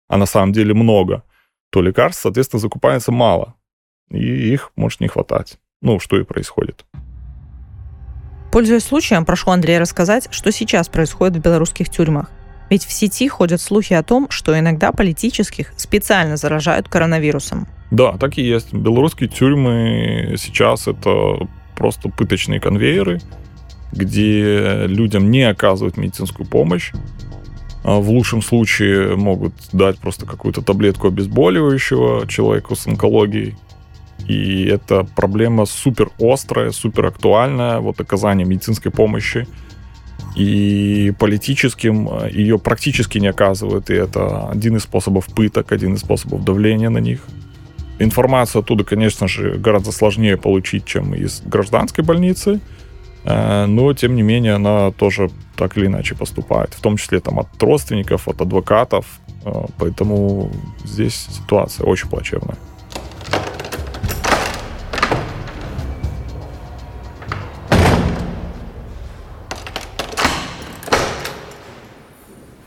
а 0.09 0.17
на 0.17 0.27
самом 0.27 0.53
деле 0.53 0.75
много, 0.75 1.23
то 1.71 1.83
лекарств, 1.83 2.23
соответственно, 2.23 2.61
закупается 2.61 3.13
мало. 3.13 3.55
И 4.11 4.53
их 4.53 4.73
может 4.77 5.01
не 5.01 5.09
хватать. 5.09 5.59
Ну, 5.81 6.01
что 6.01 6.19
и 6.19 6.25
происходит. 6.25 6.85
Пользуясь 8.51 8.85
случаем, 8.85 9.25
прошу 9.25 9.51
Андрея 9.51 9.81
рассказать, 9.81 10.29
что 10.31 10.53
сейчас 10.53 10.89
происходит 10.89 11.37
в 11.37 11.41
белорусских 11.41 11.89
тюрьмах. 11.89 12.31
Ведь 12.71 12.85
в 12.85 12.93
сети 12.93 13.29
ходят 13.29 13.61
слухи 13.61 13.93
о 13.93 14.03
том, 14.03 14.31
что 14.31 14.59
иногда 14.59 14.93
политических 14.93 15.73
специально 15.77 16.37
заражают 16.37 16.89
коронавирусом. 16.89 17.69
Да, 17.91 18.17
так 18.17 18.39
и 18.39 18.43
есть. 18.43 18.73
Белорусские 18.73 19.29
тюрьмы 19.29 20.37
сейчас 20.39 20.89
это 20.89 21.49
просто 21.77 22.09
пыточные 22.09 22.61
конвейеры, 22.61 23.21
где 23.93 24.87
людям 24.87 25.31
не 25.31 25.43
оказывают 25.43 25.99
медицинскую 25.99 26.49
помощь. 26.49 26.93
А 27.85 27.99
в 27.99 28.09
лучшем 28.11 28.43
случае 28.43 29.17
могут 29.17 29.53
дать 29.73 29.99
просто 29.99 30.25
какую-то 30.25 30.63
таблетку 30.63 31.09
обезболивающего 31.09 32.27
человеку 32.29 32.77
с 32.77 32.87
онкологией. 32.87 33.57
И 34.29 34.65
эта 34.67 35.05
проблема 35.05 35.67
супер 35.67 36.11
острая, 36.21 36.71
супер 36.71 37.07
актуальная. 37.07 37.81
Вот 37.81 38.01
оказание 38.01 38.47
медицинской 38.47 38.93
помощи 38.93 39.49
и 40.37 41.13
политическим 41.19 42.09
э, 42.09 42.31
ее 42.31 42.59
практически 42.59 43.19
не 43.19 43.29
оказывают, 43.29 43.91
и 43.91 43.95
это 43.95 44.49
один 44.49 44.77
из 44.77 44.83
способов 44.83 45.27
пыток, 45.27 45.73
один 45.73 45.95
из 45.95 46.01
способов 46.01 46.45
давления 46.45 46.91
на 46.91 46.99
них. 46.99 47.21
Информацию 47.99 48.61
оттуда, 48.61 48.85
конечно 48.85 49.29
же, 49.29 49.59
гораздо 49.59 49.93
сложнее 49.93 50.37
получить, 50.37 50.85
чем 50.87 51.15
из 51.15 51.43
гражданской 51.43 52.03
больницы, 52.03 52.61
Э, 53.25 53.67
но, 53.67 53.93
тем 53.95 54.17
не 54.17 54.23
менее, 54.23 54.55
она 54.55 54.91
тоже 54.91 55.31
так 55.57 55.77
или 55.77 55.87
иначе 55.87 56.15
поступает, 56.15 56.75
в 56.75 56.81
том 56.81 56.97
числе 56.97 57.21
там, 57.21 57.39
от 57.39 57.63
родственников, 57.63 58.29
от 58.29 58.41
адвокатов. 58.41 59.07
Э, 59.45 59.67
поэтому 59.79 60.51
здесь 60.85 61.29
ситуация 61.31 61.85
очень 61.85 62.09
плачевная. 62.09 62.57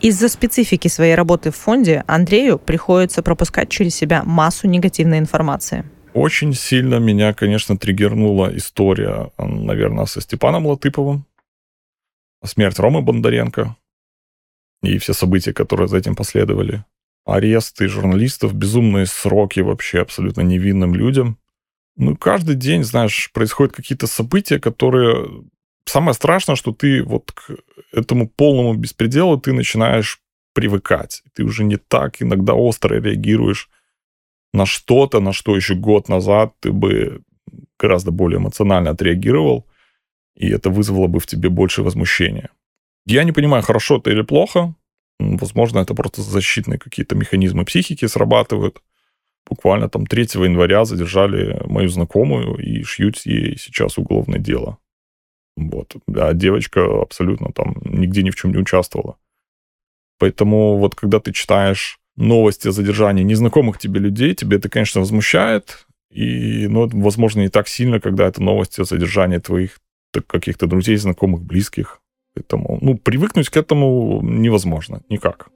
Из-за 0.06 0.30
специфики 0.30 0.88
своей 0.88 1.15
работы 1.15 1.50
в 1.50 1.56
фонде 1.56 2.04
Андрею 2.06 2.60
приходится 2.60 3.24
пропускать 3.24 3.70
через 3.70 3.96
себя 3.96 4.22
массу 4.24 4.68
негативной 4.68 5.18
информации. 5.18 5.84
Очень 6.13 6.54
сильно 6.54 7.00
меня, 7.00 7.34
конечно, 7.34 7.76
триггернула 7.76 8.56
история, 8.56 9.32
наверное, 9.39 10.06
со 10.06 10.22
Степаном 10.22 10.68
Латыповым, 10.68 11.26
смерть 12.44 12.78
Ромы 12.78 13.02
Бондаренко 13.02 13.76
и 14.84 15.00
все 15.00 15.13
события, 15.13 15.54
которые 15.54 15.88
за 15.88 15.98
этим 15.98 16.15
последовали. 16.15 16.86
Аресты 17.26 17.88
журналистов, 17.88 18.54
безумные 18.54 19.08
сроки 19.08 19.62
вообще 19.62 20.02
абсолютно 20.02 20.41
невинным 20.41 20.94
людям. 20.94 21.39
Ну, 21.96 22.15
каждый 22.15 22.54
день, 22.54 22.84
знаешь, 22.84 23.32
происходят 23.34 23.76
какие-то 23.76 24.06
события, 24.06 24.60
которые 24.60 25.46
самое 25.86 26.13
страшное, 26.13 26.56
что 26.56 26.71
ты 26.71 27.04
вот 27.04 27.32
к 27.32 27.56
этому 27.91 28.28
полному 28.28 28.74
беспределу 28.74 29.39
ты 29.39 29.54
начинаешь 29.54 30.21
привыкать. 30.54 31.24
Ты 31.34 31.43
уже 31.43 31.63
не 31.63 31.78
так 31.78 32.21
иногда 32.21 32.54
остро 32.54 33.00
реагируешь 33.00 33.69
на 34.54 34.65
что-то, 34.65 35.19
на 35.19 35.34
что 35.34 35.56
еще 35.56 35.76
год 35.76 36.10
назад 36.10 36.54
ты 36.60 36.71
бы 36.71 37.21
гораздо 37.78 38.12
более 38.12 38.39
эмоционально 38.39 38.91
отреагировал, 38.91 39.67
и 40.36 40.50
это 40.50 40.69
вызвало 40.69 41.08
бы 41.08 41.19
в 41.19 41.28
тебе 41.28 41.50
больше 41.50 41.84
возмущения. 41.84 42.50
Я 43.06 43.24
не 43.24 43.32
понимаю, 43.32 43.63
хорошо 43.63 43.98
это 43.98 44.12
или 44.12 44.21
плохо. 44.21 44.74
Возможно, 45.19 45.80
это 45.80 45.93
просто 45.93 46.21
защитные 46.21 46.80
какие-то 46.80 47.15
механизмы 47.15 47.65
психики 47.65 48.08
срабатывают. 48.08 48.82
Буквально 49.48 49.89
там 49.89 50.08
3 50.08 50.24
января 50.43 50.86
задержали 50.86 51.62
мою 51.65 51.89
знакомую 51.89 52.56
и 52.58 52.84
шьют 52.84 53.17
ей 53.26 53.58
сейчас 53.58 53.98
уголовное 53.98 54.39
дело. 54.39 54.80
Вот. 55.56 55.96
А 56.15 56.34
девочка 56.34 57.02
абсолютно 57.02 57.52
там 57.52 57.76
нигде 57.84 58.24
ни 58.24 58.30
в 58.30 58.36
чем 58.36 58.52
не 58.52 58.58
участвовала. 58.58 59.18
Поэтому 60.20 60.78
вот 60.78 60.96
когда 60.96 61.20
ты 61.20 61.32
читаешь 61.32 62.00
новости 62.15 62.68
о 62.68 62.72
задержании 62.72 63.24
незнакомых 63.24 63.78
тебе 63.78 64.00
людей, 64.00 64.34
тебе 64.36 64.58
это, 64.58 64.70
конечно, 64.70 65.02
возмущает. 65.02 65.86
И, 66.12 66.68
ну, 66.68 66.88
возможно, 66.94 67.41
не 67.41 67.50
так 67.50 67.68
сильно, 67.68 68.00
когда 68.00 68.28
это 68.28 68.41
новости 68.41 68.82
о 68.82 68.86
задержании 68.86 69.39
твоих 69.39 69.80
каких-то 70.28 70.68
друзей, 70.68 70.96
знакомых, 70.96 71.41
близких. 71.41 72.00
Поэтому, 72.34 72.78
ну, 72.82 72.98
привыкнуть 72.98 73.50
к 73.50 73.58
этому 73.58 74.22
невозможно 74.22 75.02
никак. 75.10 75.50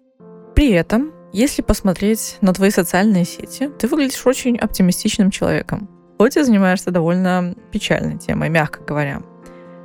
При 0.56 0.72
этом, 0.72 1.14
если 1.32 1.62
посмотреть 1.62 2.38
на 2.42 2.54
твои 2.54 2.70
социальные 2.70 3.26
сети, 3.26 3.70
ты 3.80 3.88
выглядишь 3.88 4.26
очень 4.26 4.58
оптимистичным 4.58 5.32
человеком. 5.32 5.90
Хоть 6.18 6.36
и 6.36 6.44
занимаешься 6.44 6.92
довольно 6.92 7.56
печальной 7.72 8.18
темой, 8.18 8.50
мягко 8.50 8.82
говоря. 8.84 9.22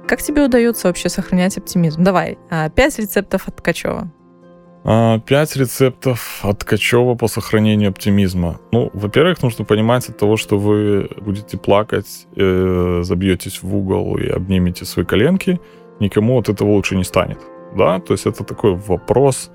Как 0.07 0.23
тебе 0.23 0.43
удается 0.43 0.89
вообще 0.89 1.09
сохранять 1.09 1.57
оптимизм? 1.57 2.05
Давай, 2.05 2.39
а, 2.51 2.69
пять 2.69 2.99
рецептов 2.99 3.49
от 3.49 3.57
Ткачева. 3.57 4.11
А, 4.85 5.19
пять 5.21 5.57
рецептов 5.57 6.41
от 6.43 6.59
Ткачева 6.59 7.15
по 7.15 7.27
сохранению 7.27 7.89
оптимизма. 7.89 8.61
Ну, 8.71 8.91
во-первых, 8.93 9.43
нужно 9.43 9.65
понимать 9.65 10.09
от 10.11 10.19
того, 10.19 10.37
что 10.37 10.59
вы 10.59 11.09
будете 11.21 11.57
плакать, 11.57 12.27
э, 12.37 13.01
забьетесь 13.03 13.63
в 13.63 13.75
угол 13.75 14.19
и 14.19 14.29
обнимете 14.29 14.85
свои 14.85 15.07
коленки, 15.07 15.59
никому 16.01 16.39
от 16.39 16.51
этого 16.51 16.73
лучше 16.73 16.97
не 16.97 17.05
станет. 17.05 17.39
Да, 17.75 17.99
то 17.99 18.13
есть 18.13 18.27
это 18.27 18.45
такой 18.45 18.75
вопрос 18.75 19.51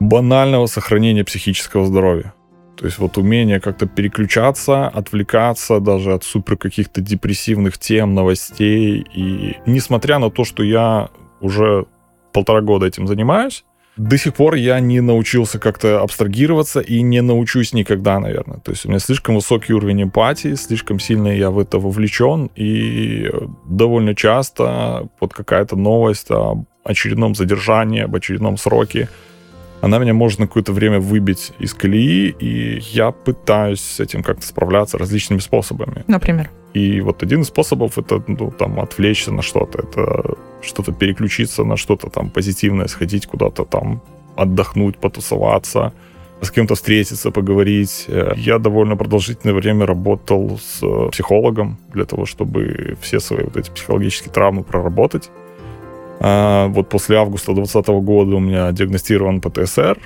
банального 0.00 0.66
сохранения 0.66 1.22
психического 1.22 1.84
здоровья. 1.84 2.32
То 2.76 2.86
есть 2.86 2.98
вот 2.98 3.18
умение 3.18 3.60
как-то 3.60 3.86
переключаться, 3.86 4.88
отвлекаться 4.88 5.80
даже 5.80 6.12
от 6.12 6.24
супер 6.24 6.56
каких-то 6.56 7.00
депрессивных 7.00 7.78
тем, 7.78 8.14
новостей. 8.14 9.06
И 9.14 9.56
несмотря 9.66 10.18
на 10.18 10.30
то, 10.30 10.44
что 10.44 10.62
я 10.62 11.10
уже 11.40 11.86
полтора 12.32 12.60
года 12.62 12.86
этим 12.86 13.06
занимаюсь, 13.06 13.64
до 13.96 14.18
сих 14.18 14.34
пор 14.34 14.54
я 14.54 14.80
не 14.80 15.00
научился 15.00 15.60
как-то 15.60 16.00
абстрагироваться 16.00 16.80
и 16.80 17.00
не 17.02 17.22
научусь 17.22 17.72
никогда, 17.72 18.18
наверное. 18.18 18.58
То 18.58 18.72
есть 18.72 18.84
у 18.84 18.88
меня 18.88 18.98
слишком 18.98 19.36
высокий 19.36 19.72
уровень 19.72 20.02
эмпатии, 20.02 20.54
слишком 20.54 20.98
сильно 20.98 21.28
я 21.28 21.50
в 21.50 21.60
это 21.60 21.78
вовлечен, 21.78 22.50
и 22.56 23.30
довольно 23.66 24.16
часто 24.16 25.08
вот 25.20 25.32
какая-то 25.32 25.76
новость 25.76 26.30
о 26.32 26.64
очередном 26.82 27.36
задержании, 27.36 28.02
об 28.02 28.16
очередном 28.16 28.56
сроке, 28.56 29.08
она 29.84 29.98
меня 29.98 30.14
может 30.14 30.38
на 30.38 30.46
какое-то 30.46 30.72
время 30.72 30.98
выбить 30.98 31.52
из 31.58 31.74
колеи, 31.74 32.34
и 32.40 32.78
я 32.92 33.10
пытаюсь 33.10 33.80
с 33.80 34.00
этим 34.00 34.22
как-то 34.22 34.46
справляться 34.46 34.96
различными 34.96 35.40
способами. 35.40 36.04
Например? 36.06 36.50
И 36.72 37.00
вот 37.02 37.22
один 37.22 37.42
из 37.42 37.48
способов 37.48 37.98
это 37.98 38.22
ну, 38.26 38.50
там 38.50 38.80
отвлечься 38.80 39.30
на 39.30 39.42
что-то, 39.42 39.80
это 39.80 40.36
что-то 40.62 40.92
переключиться 40.92 41.64
на 41.64 41.76
что-то 41.76 42.08
там 42.08 42.30
позитивное, 42.30 42.86
сходить 42.86 43.26
куда-то 43.26 43.64
там 43.64 44.00
отдохнуть, 44.36 44.96
потусоваться, 44.96 45.92
с 46.40 46.50
кем-то 46.50 46.74
встретиться, 46.74 47.30
поговорить. 47.30 48.06
Я 48.36 48.58
довольно 48.58 48.96
продолжительное 48.96 49.54
время 49.54 49.86
работал 49.86 50.58
с 50.58 51.10
психологом 51.10 51.78
для 51.92 52.04
того, 52.04 52.24
чтобы 52.26 52.96
все 53.00 53.20
свои 53.20 53.44
вот 53.44 53.56
эти 53.56 53.70
психологические 53.70 54.32
травмы 54.32 54.62
проработать. 54.62 55.30
А, 56.26 56.68
вот 56.68 56.88
после 56.88 57.18
августа 57.18 57.52
2020 57.52 57.86
года 58.02 58.36
у 58.36 58.40
меня 58.40 58.72
диагностирован 58.72 59.42
ПТСР, 59.42 59.98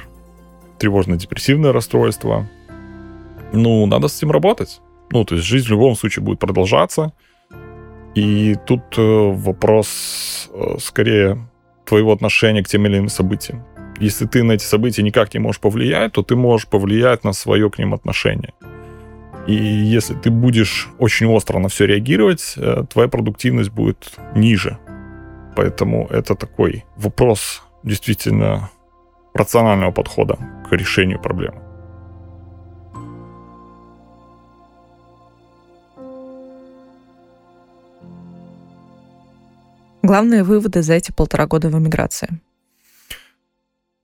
тревожно-депрессивное 0.80 1.70
расстройство. 1.70 2.48
Ну, 3.52 3.86
надо 3.86 4.08
с 4.08 4.18
этим 4.18 4.32
работать. 4.32 4.80
Ну, 5.12 5.24
то 5.24 5.36
есть 5.36 5.46
жизнь 5.46 5.68
в 5.68 5.70
любом 5.70 5.94
случае 5.94 6.24
будет 6.24 6.40
продолжаться. 6.40 7.12
И 8.16 8.56
тут 8.66 8.82
э, 8.96 9.32
вопрос 9.32 10.50
э, 10.52 10.78
скорее 10.80 11.38
твоего 11.84 12.10
отношения 12.10 12.64
к 12.64 12.68
тем 12.68 12.84
или 12.86 12.96
иным 12.96 13.10
событиям. 13.10 13.64
Если 14.00 14.26
ты 14.26 14.42
на 14.42 14.52
эти 14.52 14.64
события 14.64 15.04
никак 15.04 15.32
не 15.34 15.38
можешь 15.38 15.60
повлиять, 15.60 16.14
то 16.14 16.24
ты 16.24 16.34
можешь 16.34 16.66
повлиять 16.66 17.22
на 17.22 17.32
свое 17.32 17.70
к 17.70 17.78
ним 17.78 17.94
отношение. 17.94 18.54
И 19.46 19.54
если 19.54 20.14
ты 20.14 20.30
будешь 20.30 20.88
очень 20.98 21.28
остро 21.28 21.60
на 21.60 21.68
все 21.68 21.86
реагировать, 21.86 22.54
э, 22.56 22.82
твоя 22.92 23.08
продуктивность 23.08 23.70
будет 23.70 24.18
ниже. 24.34 24.78
Поэтому 25.58 26.06
это 26.06 26.36
такой 26.36 26.84
вопрос 26.96 27.64
действительно 27.82 28.70
рационального 29.34 29.90
подхода 29.90 30.38
к 30.70 30.72
решению 30.72 31.20
проблемы. 31.20 31.60
Главные 40.02 40.44
выводы 40.44 40.82
за 40.82 40.94
эти 40.94 41.10
полтора 41.10 41.48
года 41.48 41.70
в 41.70 41.76
эмиграции? 41.76 42.28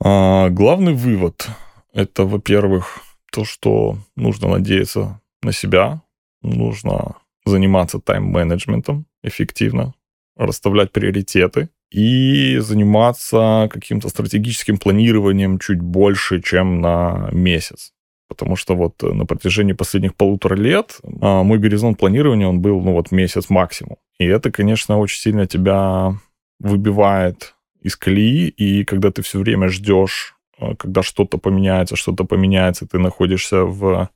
А, 0.03 0.49
главный 0.49 0.95
вывод– 0.95 1.47
это, 1.93 2.25
во-первых, 2.25 2.99
то, 3.31 3.45
что 3.45 3.97
нужно 4.17 4.49
надеяться 4.49 5.21
на 5.41 5.53
себя, 5.53 6.03
нужно 6.43 7.15
заниматься 7.47 8.01
тайм-менеджментом 8.01 9.07
эффективно, 9.23 9.95
расставлять 10.37 10.93
приоритеты 10.93 11.69
и 11.91 12.59
заниматься 12.59 13.69
каким-то 13.73 14.09
стратегическим 14.09 14.79
планированием 14.79 15.59
чуть 15.59 15.81
больше, 15.81 16.43
чем 16.43 16.81
на 16.81 17.29
месяц. 17.33 17.93
Потому 18.29 18.57
что 18.57 18.75
вот 18.75 19.03
на 19.03 19.27
протяжении 19.27 19.75
последних 19.75 20.17
полутора 20.17 20.57
лет 20.57 20.99
а, 21.21 21.43
мой 21.43 21.59
горизонт 21.59 21.99
планирования, 21.99 22.49
он 22.49 22.61
был, 22.61 22.81
ну 22.81 22.93
вот, 22.93 23.13
месяц 23.13 23.49
максимум. 23.49 23.97
И 24.19 24.25
это, 24.25 24.51
конечно, 24.51 24.99
очень 24.99 25.21
сильно 25.21 25.47
тебя 25.47 26.19
выбивает 26.59 27.55
из 27.81 27.97
колеи, 27.97 28.49
и 28.49 28.85
когда 28.85 29.11
ты 29.11 29.23
все 29.23 29.39
время 29.39 29.69
ждешь, 29.69 30.37
а, 30.59 30.75
когда 30.75 31.03
что-то 31.03 31.39
поменяется, 31.39 31.97
что-то 31.97 32.25
поменяется, 32.25 32.87
ты 32.87 32.99
находишься 32.99 33.65
в 33.65 34.09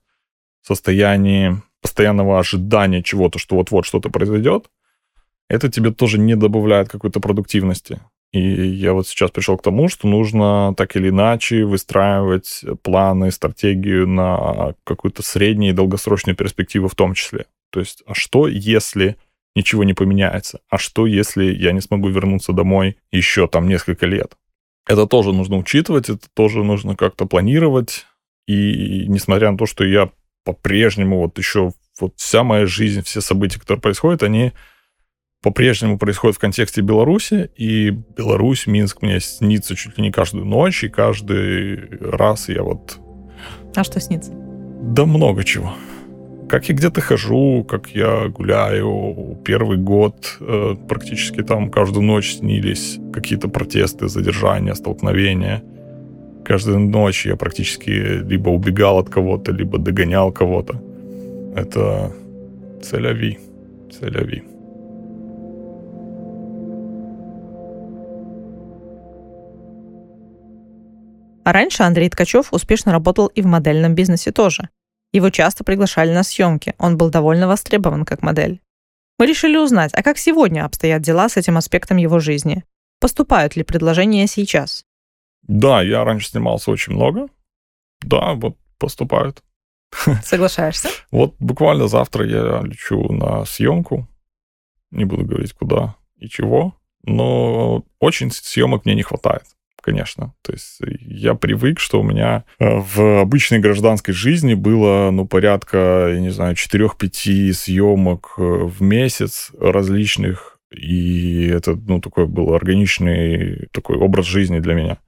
состоянии 0.62 1.62
постоянного 1.81 2.38
ожидания 2.40 3.02
чего-то, 3.02 3.38
что 3.38 3.57
вот-вот 3.57 3.87
что-то 3.87 4.11
произойдет, 4.11 4.68
это 5.48 5.70
тебе 5.70 5.90
тоже 5.90 6.18
не 6.18 6.37
добавляет 6.37 6.88
какой-то 6.88 7.20
продуктивности. 7.20 8.00
И 8.32 8.40
я 8.40 8.92
вот 8.92 9.08
сейчас 9.08 9.30
пришел 9.30 9.56
к 9.56 9.62
тому, 9.62 9.88
что 9.88 10.06
нужно 10.06 10.74
так 10.76 10.96
или 10.96 11.08
иначе 11.08 11.64
выстраивать 11.64 12.62
планы, 12.82 13.30
стратегию 13.30 14.06
на 14.06 14.74
какую-то 14.84 15.22
среднюю 15.22 15.72
и 15.72 15.76
долгосрочную 15.76 16.37
перспективу 16.37 16.88
в 16.88 16.94
том 16.94 17.14
числе. 17.14 17.46
То 17.70 17.80
есть, 17.80 18.02
а 18.06 18.14
что, 18.14 18.46
если 18.46 19.16
ничего 19.56 19.84
не 19.84 19.94
поменяется? 19.94 20.61
А 20.68 20.76
что, 20.76 21.06
если 21.06 21.44
я 21.44 21.72
не 21.72 21.80
смогу 21.80 22.08
вернуться 22.08 22.52
домой 22.52 22.98
еще 23.11 23.48
там 23.48 23.66
несколько 23.66 24.06
лет? 24.06 24.37
Это 24.87 25.06
тоже 25.06 25.32
нужно 25.32 25.56
учитывать, 25.56 26.11
это 26.11 26.26
тоже 26.34 26.62
нужно 26.62 26.96
как-то 26.96 27.24
планировать. 27.26 28.06
И 28.46 29.04
несмотря 29.08 29.50
на 29.50 29.58
то, 29.58 29.66
что 29.66 29.84
я 29.84 30.11
по-прежнему 30.44 31.20
вот 31.20 31.38
еще 31.38 31.72
вот 32.00 32.12
вся 32.16 32.44
моя 32.44 32.66
жизнь, 32.66 33.02
все 33.02 33.20
события, 33.20 33.58
которые 33.58 33.82
происходят, 33.82 34.22
они 34.22 34.52
по-прежнему 35.42 35.98
происходит 35.98 36.37
в 36.37 36.40
контексте 36.40 36.81
Беларуси, 36.81 37.51
и 37.57 37.90
Беларусь, 37.90 38.66
Минск 38.66 39.03
мне 39.03 39.20
снится 39.20 39.77
чуть 39.77 39.96
ли 39.96 40.03
не 40.03 40.11
каждую 40.11 40.44
ночь, 40.44 40.83
и 40.85 40.88
каждый 40.88 41.88
раз 42.01 42.48
я 42.48 42.62
вот... 42.62 42.98
А 43.74 43.85
что 43.85 44.01
снится? 44.01 44.33
Да 44.33 45.05
много 45.05 45.44
чего. 45.44 45.74
Как 46.48 46.68
я 46.68 46.74
где-то 46.74 47.01
хожу, 47.01 47.64
как 47.68 47.90
я 47.90 48.29
гуляю. 48.29 49.38
Первый 49.44 49.77
год 49.77 50.38
э, 50.40 50.77
практически 50.88 51.42
там 51.42 51.70
каждую 51.70 52.05
ночь 52.05 52.37
снились 52.37 52.98
какие-то 53.12 53.48
протесты, 53.48 54.09
задержания, 54.09 54.74
столкновения. 54.74 55.62
Каждую 56.44 56.81
ночь 56.81 57.27
я 57.27 57.37
практически 57.37 57.90
либо 57.90 58.48
убегал 58.48 58.98
от 58.98 59.11
кого-то, 59.11 59.53
либо 59.53 59.79
догонял 59.79 60.33
кого-то. 60.33 60.83
Это. 61.55 62.12
Целяви. 62.83 63.38
А 71.48 71.52
раньше 71.52 71.82
Андрей 71.82 72.11
Ткачев 72.11 72.52
успешно 72.52 72.92
работал 72.92 73.28
и 73.28 73.40
в 73.40 73.46
модельном 73.46 73.94
бизнесе 73.94 74.32
тоже. 74.32 74.68
Его 75.12 75.30
часто 75.30 75.64
приглашали 75.64 76.12
на 76.12 76.22
съемки, 76.22 76.74
он 76.76 76.98
был 76.98 77.08
довольно 77.08 77.48
востребован 77.48 78.04
как 78.04 78.20
модель. 78.20 78.61
Мы 79.18 79.24
решили 79.24 79.56
узнать, 79.56 79.92
а 79.94 80.02
как 80.02 80.18
сегодня 80.18 80.66
обстоят 80.66 81.00
дела 81.00 81.26
с 81.30 81.38
этим 81.38 81.56
аспектом 81.56 81.96
его 81.96 82.18
жизни? 82.18 82.64
Поступают 83.00 83.56
ли 83.56 83.62
предложения 83.62 84.26
сейчас? 84.26 84.84
Да, 85.40 85.80
я 85.80 86.04
раньше 86.04 86.28
снимался 86.28 86.70
очень 86.70 86.92
много. 86.92 87.28
Да, 88.02 88.34
вот 88.34 88.58
поступают. 88.76 89.42
Соглашаешься? 90.22 90.90
Вот 91.11 91.34
буквально 91.38 91.88
завтра 91.88 92.26
я 92.26 92.61
лечу 92.61 93.11
на 93.11 93.46
съемку. 93.46 94.06
Не 94.90 95.06
буду 95.06 95.24
говорить 95.24 95.54
куда 95.54 95.96
и 96.18 96.28
чего, 96.28 96.78
но 97.04 97.87
очень 98.00 98.30
съемок 98.30 98.84
мне 98.84 98.94
не 98.94 99.02
хватает 99.02 99.44
конечно. 99.81 100.35
То 100.43 100.53
есть 100.53 100.81
я 101.01 101.35
привык, 101.35 101.81
что 101.81 102.01
у 102.01 102.03
меня 102.03 102.45
э, 102.59 102.79
в 102.79 103.21
обычной 103.21 103.59
гражданской 103.59 104.14
жизни 104.14 104.55
было, 104.55 105.11
ну, 105.11 105.27
порядка, 105.27 106.11
я 106.12 106.21
не 106.21 106.31
знаю, 106.31 106.55
4-5 106.55 107.53
съемок 107.53 108.35
э, 108.38 108.43
в 108.43 108.83
месяц 108.83 109.51
различных, 109.59 110.59
и 110.71 111.47
это, 111.47 111.75
ну, 111.75 112.01
такой 112.01 112.27
был 112.27 112.55
органичный 112.55 113.69
такой 113.73 113.97
образ 113.97 114.27
жизни 114.27 114.59
для 114.59 114.75
меня. 114.75 114.99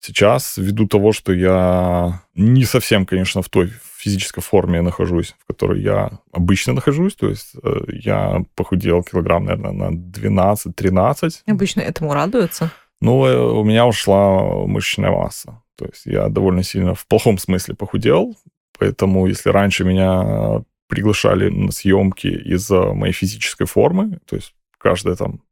Сейчас, 0.00 0.58
ввиду 0.58 0.86
того, 0.86 1.12
что 1.12 1.32
я 1.32 2.22
не 2.34 2.64
совсем, 2.64 3.06
конечно, 3.06 3.40
в 3.40 3.48
той 3.48 3.72
физической 3.96 4.42
форме 4.42 4.82
нахожусь, 4.82 5.34
в 5.38 5.46
которой 5.46 5.80
я 5.80 6.18
обычно 6.30 6.74
нахожусь, 6.74 7.14
то 7.14 7.30
есть 7.30 7.54
э, 7.62 7.80
я 7.88 8.44
похудел 8.54 9.02
килограмм, 9.02 9.46
наверное, 9.46 9.72
на 9.72 9.94
12-13. 9.94 11.30
Обычно 11.46 11.80
этому 11.80 12.12
радуются. 12.12 12.70
Ну, 13.04 13.26
э, 13.26 13.36
у 13.36 13.62
меня 13.64 13.86
ушла 13.86 14.66
мышечная 14.66 15.10
масса. 15.10 15.62
То 15.76 15.84
есть 15.84 16.06
я 16.06 16.28
довольно 16.30 16.62
сильно 16.62 16.94
в 16.94 17.06
плохом 17.06 17.36
смысле 17.36 17.74
похудел. 17.74 18.34
Поэтому 18.78 19.26
если 19.26 19.50
раньше 19.50 19.84
меня 19.84 20.64
приглашали 20.88 21.50
на 21.50 21.70
съемки 21.70 22.28
из-за 22.28 22.94
моей 22.94 23.12
физической 23.12 23.66
формы, 23.66 24.20
то 24.24 24.36
есть 24.36 24.54
каждая 24.78 25.16
там 25.16 25.42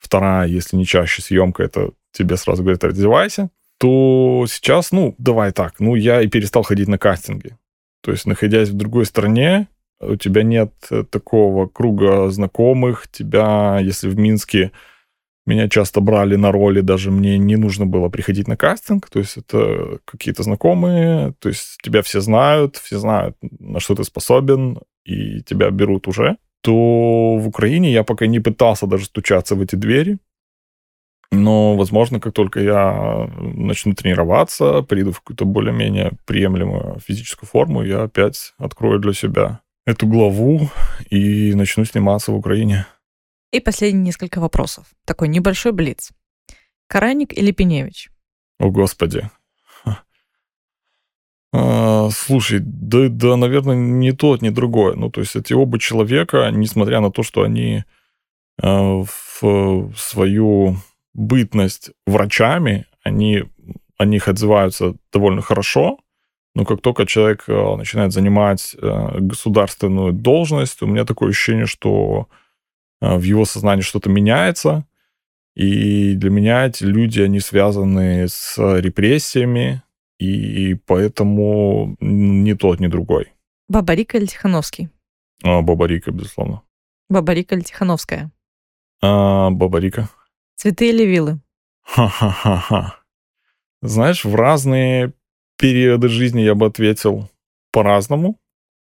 вторая, 0.00 0.48
если 0.48 0.76
не 0.76 0.84
чаще 0.84 1.22
съемка, 1.22 1.62
это 1.62 1.92
тебе 2.10 2.36
сразу 2.36 2.62
говорят, 2.62 2.82
раздевайся, 2.82 3.50
то 3.78 4.44
сейчас, 4.48 4.90
ну, 4.90 5.14
давай 5.18 5.52
так, 5.52 5.78
ну, 5.78 5.94
я 5.94 6.20
и 6.20 6.26
перестал 6.26 6.64
ходить 6.64 6.88
на 6.88 6.98
кастинги. 6.98 7.56
То 8.00 8.10
есть, 8.10 8.26
находясь 8.26 8.70
в 8.70 8.74
другой 8.74 9.06
стране, 9.06 9.68
у 10.00 10.16
тебя 10.16 10.42
нет 10.42 10.72
такого 11.10 11.68
круга 11.68 12.28
знакомых, 12.30 13.06
тебя, 13.08 13.78
если 13.80 14.08
в 14.08 14.18
Минске 14.18 14.72
меня 15.46 15.68
часто 15.68 16.00
брали 16.00 16.36
на 16.36 16.52
роли, 16.52 16.80
даже 16.80 17.10
мне 17.10 17.38
не 17.38 17.56
нужно 17.56 17.86
было 17.86 18.08
приходить 18.08 18.48
на 18.48 18.56
кастинг, 18.56 19.10
то 19.10 19.18
есть 19.18 19.36
это 19.36 19.98
какие-то 20.04 20.42
знакомые, 20.42 21.34
то 21.40 21.48
есть 21.48 21.78
тебя 21.82 22.02
все 22.02 22.20
знают, 22.20 22.76
все 22.76 22.98
знают, 22.98 23.36
на 23.40 23.80
что 23.80 23.94
ты 23.94 24.04
способен, 24.04 24.78
и 25.04 25.42
тебя 25.42 25.70
берут 25.70 26.08
уже, 26.08 26.36
то 26.60 27.36
в 27.36 27.48
Украине 27.48 27.92
я 27.92 28.04
пока 28.04 28.26
не 28.26 28.40
пытался 28.40 28.86
даже 28.86 29.06
стучаться 29.06 29.56
в 29.56 29.60
эти 29.60 29.74
двери, 29.74 30.18
но, 31.32 31.76
возможно, 31.76 32.20
как 32.20 32.34
только 32.34 32.60
я 32.60 33.26
начну 33.38 33.94
тренироваться, 33.94 34.82
приду 34.82 35.12
в 35.12 35.20
какую-то 35.20 35.46
более-менее 35.46 36.12
приемлемую 36.26 37.00
физическую 37.00 37.48
форму, 37.48 37.82
я 37.82 38.02
опять 38.02 38.52
открою 38.58 38.98
для 38.98 39.14
себя 39.14 39.60
эту 39.86 40.06
главу 40.06 40.68
и 41.08 41.54
начну 41.54 41.86
сниматься 41.86 42.32
в 42.32 42.36
Украине. 42.36 42.86
И 43.52 43.60
последние 43.60 44.02
несколько 44.02 44.40
вопросов. 44.40 44.86
Такой 45.04 45.28
небольшой 45.28 45.72
блиц. 45.72 46.10
Караник 46.86 47.36
или 47.36 47.50
Пеневич? 47.50 48.10
О, 48.58 48.70
Господи. 48.70 49.30
А, 51.54 52.08
слушай, 52.10 52.60
да, 52.62 53.08
да, 53.10 53.36
наверное, 53.36 53.76
не 53.76 54.12
тот, 54.12 54.40
ни 54.40 54.48
другое. 54.48 54.94
Ну, 54.94 55.10
то 55.10 55.20
есть 55.20 55.36
эти 55.36 55.52
оба 55.52 55.78
человека, 55.78 56.50
несмотря 56.50 57.00
на 57.00 57.12
то, 57.12 57.22
что 57.22 57.42
они 57.42 57.84
а, 58.60 59.02
в 59.40 59.92
свою 59.96 60.78
бытность 61.12 61.90
врачами, 62.06 62.86
они 63.02 63.44
о 63.98 64.06
них 64.06 64.28
отзываются 64.28 64.94
довольно 65.12 65.42
хорошо, 65.42 65.98
но 66.54 66.64
как 66.64 66.80
только 66.80 67.04
человек 67.04 67.44
а, 67.48 67.76
начинает 67.76 68.12
занимать 68.12 68.74
государственную 68.80 70.14
должность, 70.14 70.80
у 70.80 70.86
меня 70.86 71.04
такое 71.04 71.30
ощущение, 71.30 71.66
что 71.66 72.28
а, 72.30 72.41
в 73.02 73.22
его 73.22 73.44
сознании 73.44 73.82
что-то 73.82 74.08
меняется, 74.08 74.86
и 75.54 76.14
для 76.14 76.30
меня 76.30 76.66
эти 76.66 76.84
люди, 76.84 77.20
они 77.20 77.40
связаны 77.40 78.28
с 78.28 78.56
репрессиями, 78.58 79.82
и 80.18 80.74
поэтому 80.86 81.96
ни 82.00 82.54
тот, 82.54 82.80
ни 82.80 82.86
другой. 82.86 83.32
Бабарика 83.68 84.18
или 84.18 84.26
Тихановский? 84.26 84.88
А, 85.42 85.60
Бабарика, 85.60 86.10
безусловно. 86.10 86.62
Бабарика 87.08 87.54
или 87.54 87.62
Тихановская? 87.62 88.30
А, 89.02 89.50
Бабарика. 89.50 90.08
Цветы 90.56 90.90
или 90.90 91.04
вилы? 91.04 91.40
Ха-ха-ха-ха. 91.82 92.96
Знаешь, 93.82 94.24
в 94.24 94.34
разные 94.34 95.12
периоды 95.58 96.08
жизни 96.08 96.40
я 96.42 96.54
бы 96.54 96.66
ответил 96.66 97.28
по-разному. 97.72 98.38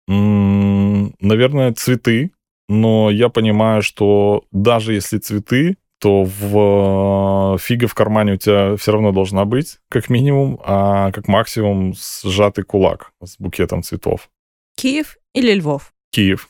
М-м, 0.08 1.14
наверное, 1.20 1.72
цветы, 1.72 2.32
но 2.68 3.10
я 3.10 3.28
понимаю, 3.28 3.82
что 3.82 4.44
даже 4.52 4.94
если 4.94 5.18
цветы, 5.18 5.76
то 6.00 6.24
в 6.24 7.54
э, 7.54 7.58
фига 7.58 7.88
в 7.88 7.94
кармане 7.94 8.34
у 8.34 8.36
тебя 8.36 8.76
все 8.76 8.92
равно 8.92 9.12
должна 9.12 9.44
быть, 9.44 9.78
как 9.88 10.10
минимум, 10.10 10.60
а 10.64 11.10
как 11.12 11.26
максимум 11.26 11.94
сжатый 11.94 12.64
кулак 12.64 13.12
с 13.22 13.36
букетом 13.38 13.82
цветов. 13.82 14.30
Киев 14.76 15.18
или 15.34 15.52
Львов? 15.54 15.92
Киев. 16.12 16.48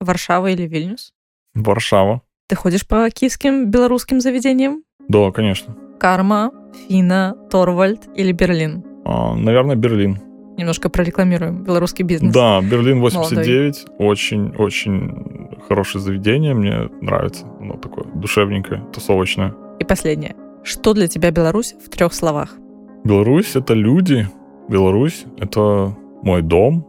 Варшава 0.00 0.50
или 0.50 0.66
Вильнюс? 0.66 1.12
Варшава. 1.54 2.22
Ты 2.48 2.56
ходишь 2.56 2.86
по 2.86 3.08
киевским 3.10 3.70
белорусским 3.70 4.20
заведениям? 4.20 4.82
Да, 5.08 5.30
конечно. 5.30 5.76
Карма, 6.00 6.52
Фина, 6.88 7.36
Торвальд 7.50 8.08
или 8.16 8.32
Берлин? 8.32 8.84
А, 9.04 9.34
наверное, 9.34 9.76
Берлин 9.76 10.27
немножко 10.58 10.90
прорекламируем 10.90 11.62
белорусский 11.62 12.04
бизнес. 12.04 12.34
Да, 12.34 12.60
Берлин 12.60 13.00
89, 13.00 13.86
очень-очень 13.98 15.48
хорошее 15.68 16.02
заведение, 16.02 16.54
мне 16.54 16.90
нравится. 17.00 17.46
Оно 17.60 17.76
такое 17.76 18.04
душевненькое, 18.14 18.82
тусовочное. 18.92 19.54
И 19.78 19.84
последнее. 19.84 20.34
Что 20.64 20.92
для 20.92 21.08
тебя 21.08 21.30
Беларусь 21.30 21.74
в 21.84 21.88
трех 21.88 22.12
словах? 22.12 22.56
Беларусь— 23.04 23.52
это 23.54 23.74
люди. 23.74 24.28
Беларусь— 24.68 25.24
это 25.38 25.96
мой 26.22 26.42
дом. 26.42 26.86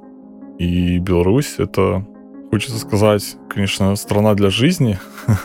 И 0.58 0.98
Беларусь— 1.00 1.56
это, 1.60 2.06
хочется 2.50 2.80
сказать, 2.80 3.38
конечно, 3.50 3.96
страна 3.96 4.34
для 4.34 4.50
жизни. 4.50 4.98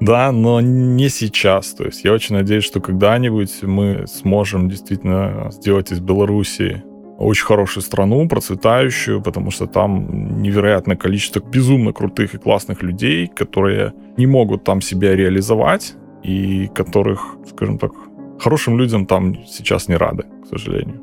Да, 0.00 0.32
но 0.32 0.60
не 0.60 1.08
сейчас. 1.08 1.74
То 1.74 1.84
есть 1.84 2.02
я 2.02 2.12
очень 2.12 2.34
надеюсь, 2.34 2.64
что 2.64 2.80
когда-нибудь 2.80 3.62
мы 3.62 4.04
сможем 4.08 4.68
действительно 4.68 5.48
сделать 5.52 5.92
из 5.92 6.00
Беларуси 6.00 6.82
очень 7.22 7.46
хорошую 7.46 7.82
страну, 7.82 8.28
процветающую, 8.28 9.22
потому 9.22 9.50
что 9.50 9.66
там 9.66 10.42
невероятное 10.42 10.96
количество 10.96 11.40
безумно 11.40 11.92
крутых 11.92 12.34
и 12.34 12.38
классных 12.38 12.82
людей, 12.82 13.28
которые 13.28 13.92
не 14.16 14.26
могут 14.26 14.64
там 14.64 14.80
себя 14.80 15.14
реализовать 15.14 15.94
и 16.22 16.68
которых, 16.74 17.36
скажем 17.50 17.78
так, 17.78 17.92
хорошим 18.38 18.78
людям 18.78 19.06
там 19.06 19.34
сейчас 19.46 19.88
не 19.88 19.96
рады, 19.96 20.24
к 20.44 20.48
сожалению. 20.48 21.00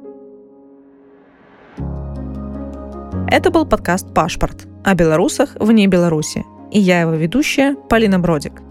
Это 3.32 3.52
был 3.52 3.66
подкаст 3.66 4.14
«Пашпорт» 4.14 4.68
о 4.84 4.96
белорусах 4.96 5.56
вне 5.60 5.88
Беларуси. 5.88 6.44
И 6.72 6.80
я 6.80 7.02
его 7.02 7.12
ведущая 7.12 7.76
Полина 7.90 8.20
Бродик. 8.20 8.62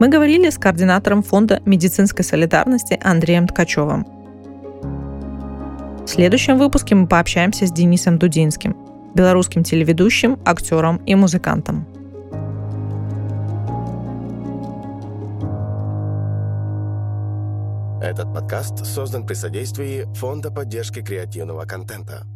Мы 0.00 0.08
говорили 0.08 0.50
с 0.50 0.58
координатором 0.58 1.22
Фонда 1.22 1.60
медицинской 1.64 2.24
солидарности 2.24 2.98
Андреем 3.02 3.46
Ткачевым– 3.46 4.06
в 6.04 6.08
следующем 6.08 6.58
выпуске 6.58 6.94
мы 6.94 7.06
пообщаемся 7.06 7.66
с 7.66 7.72
Денисом 7.72 8.18
Дудинским, 8.18 8.76
белорусским 9.14 9.64
телеведущим, 9.64 10.38
актером 10.44 10.98
и 11.06 11.14
музыкантом. 11.14 11.86
Этот 18.02 18.34
подкаст 18.34 18.84
создан 18.84 19.26
при 19.26 19.32
содействии 19.32 20.04
Фонда 20.16 20.50
поддержки 20.50 21.00
креативного 21.00 21.64
контента. 21.64 22.26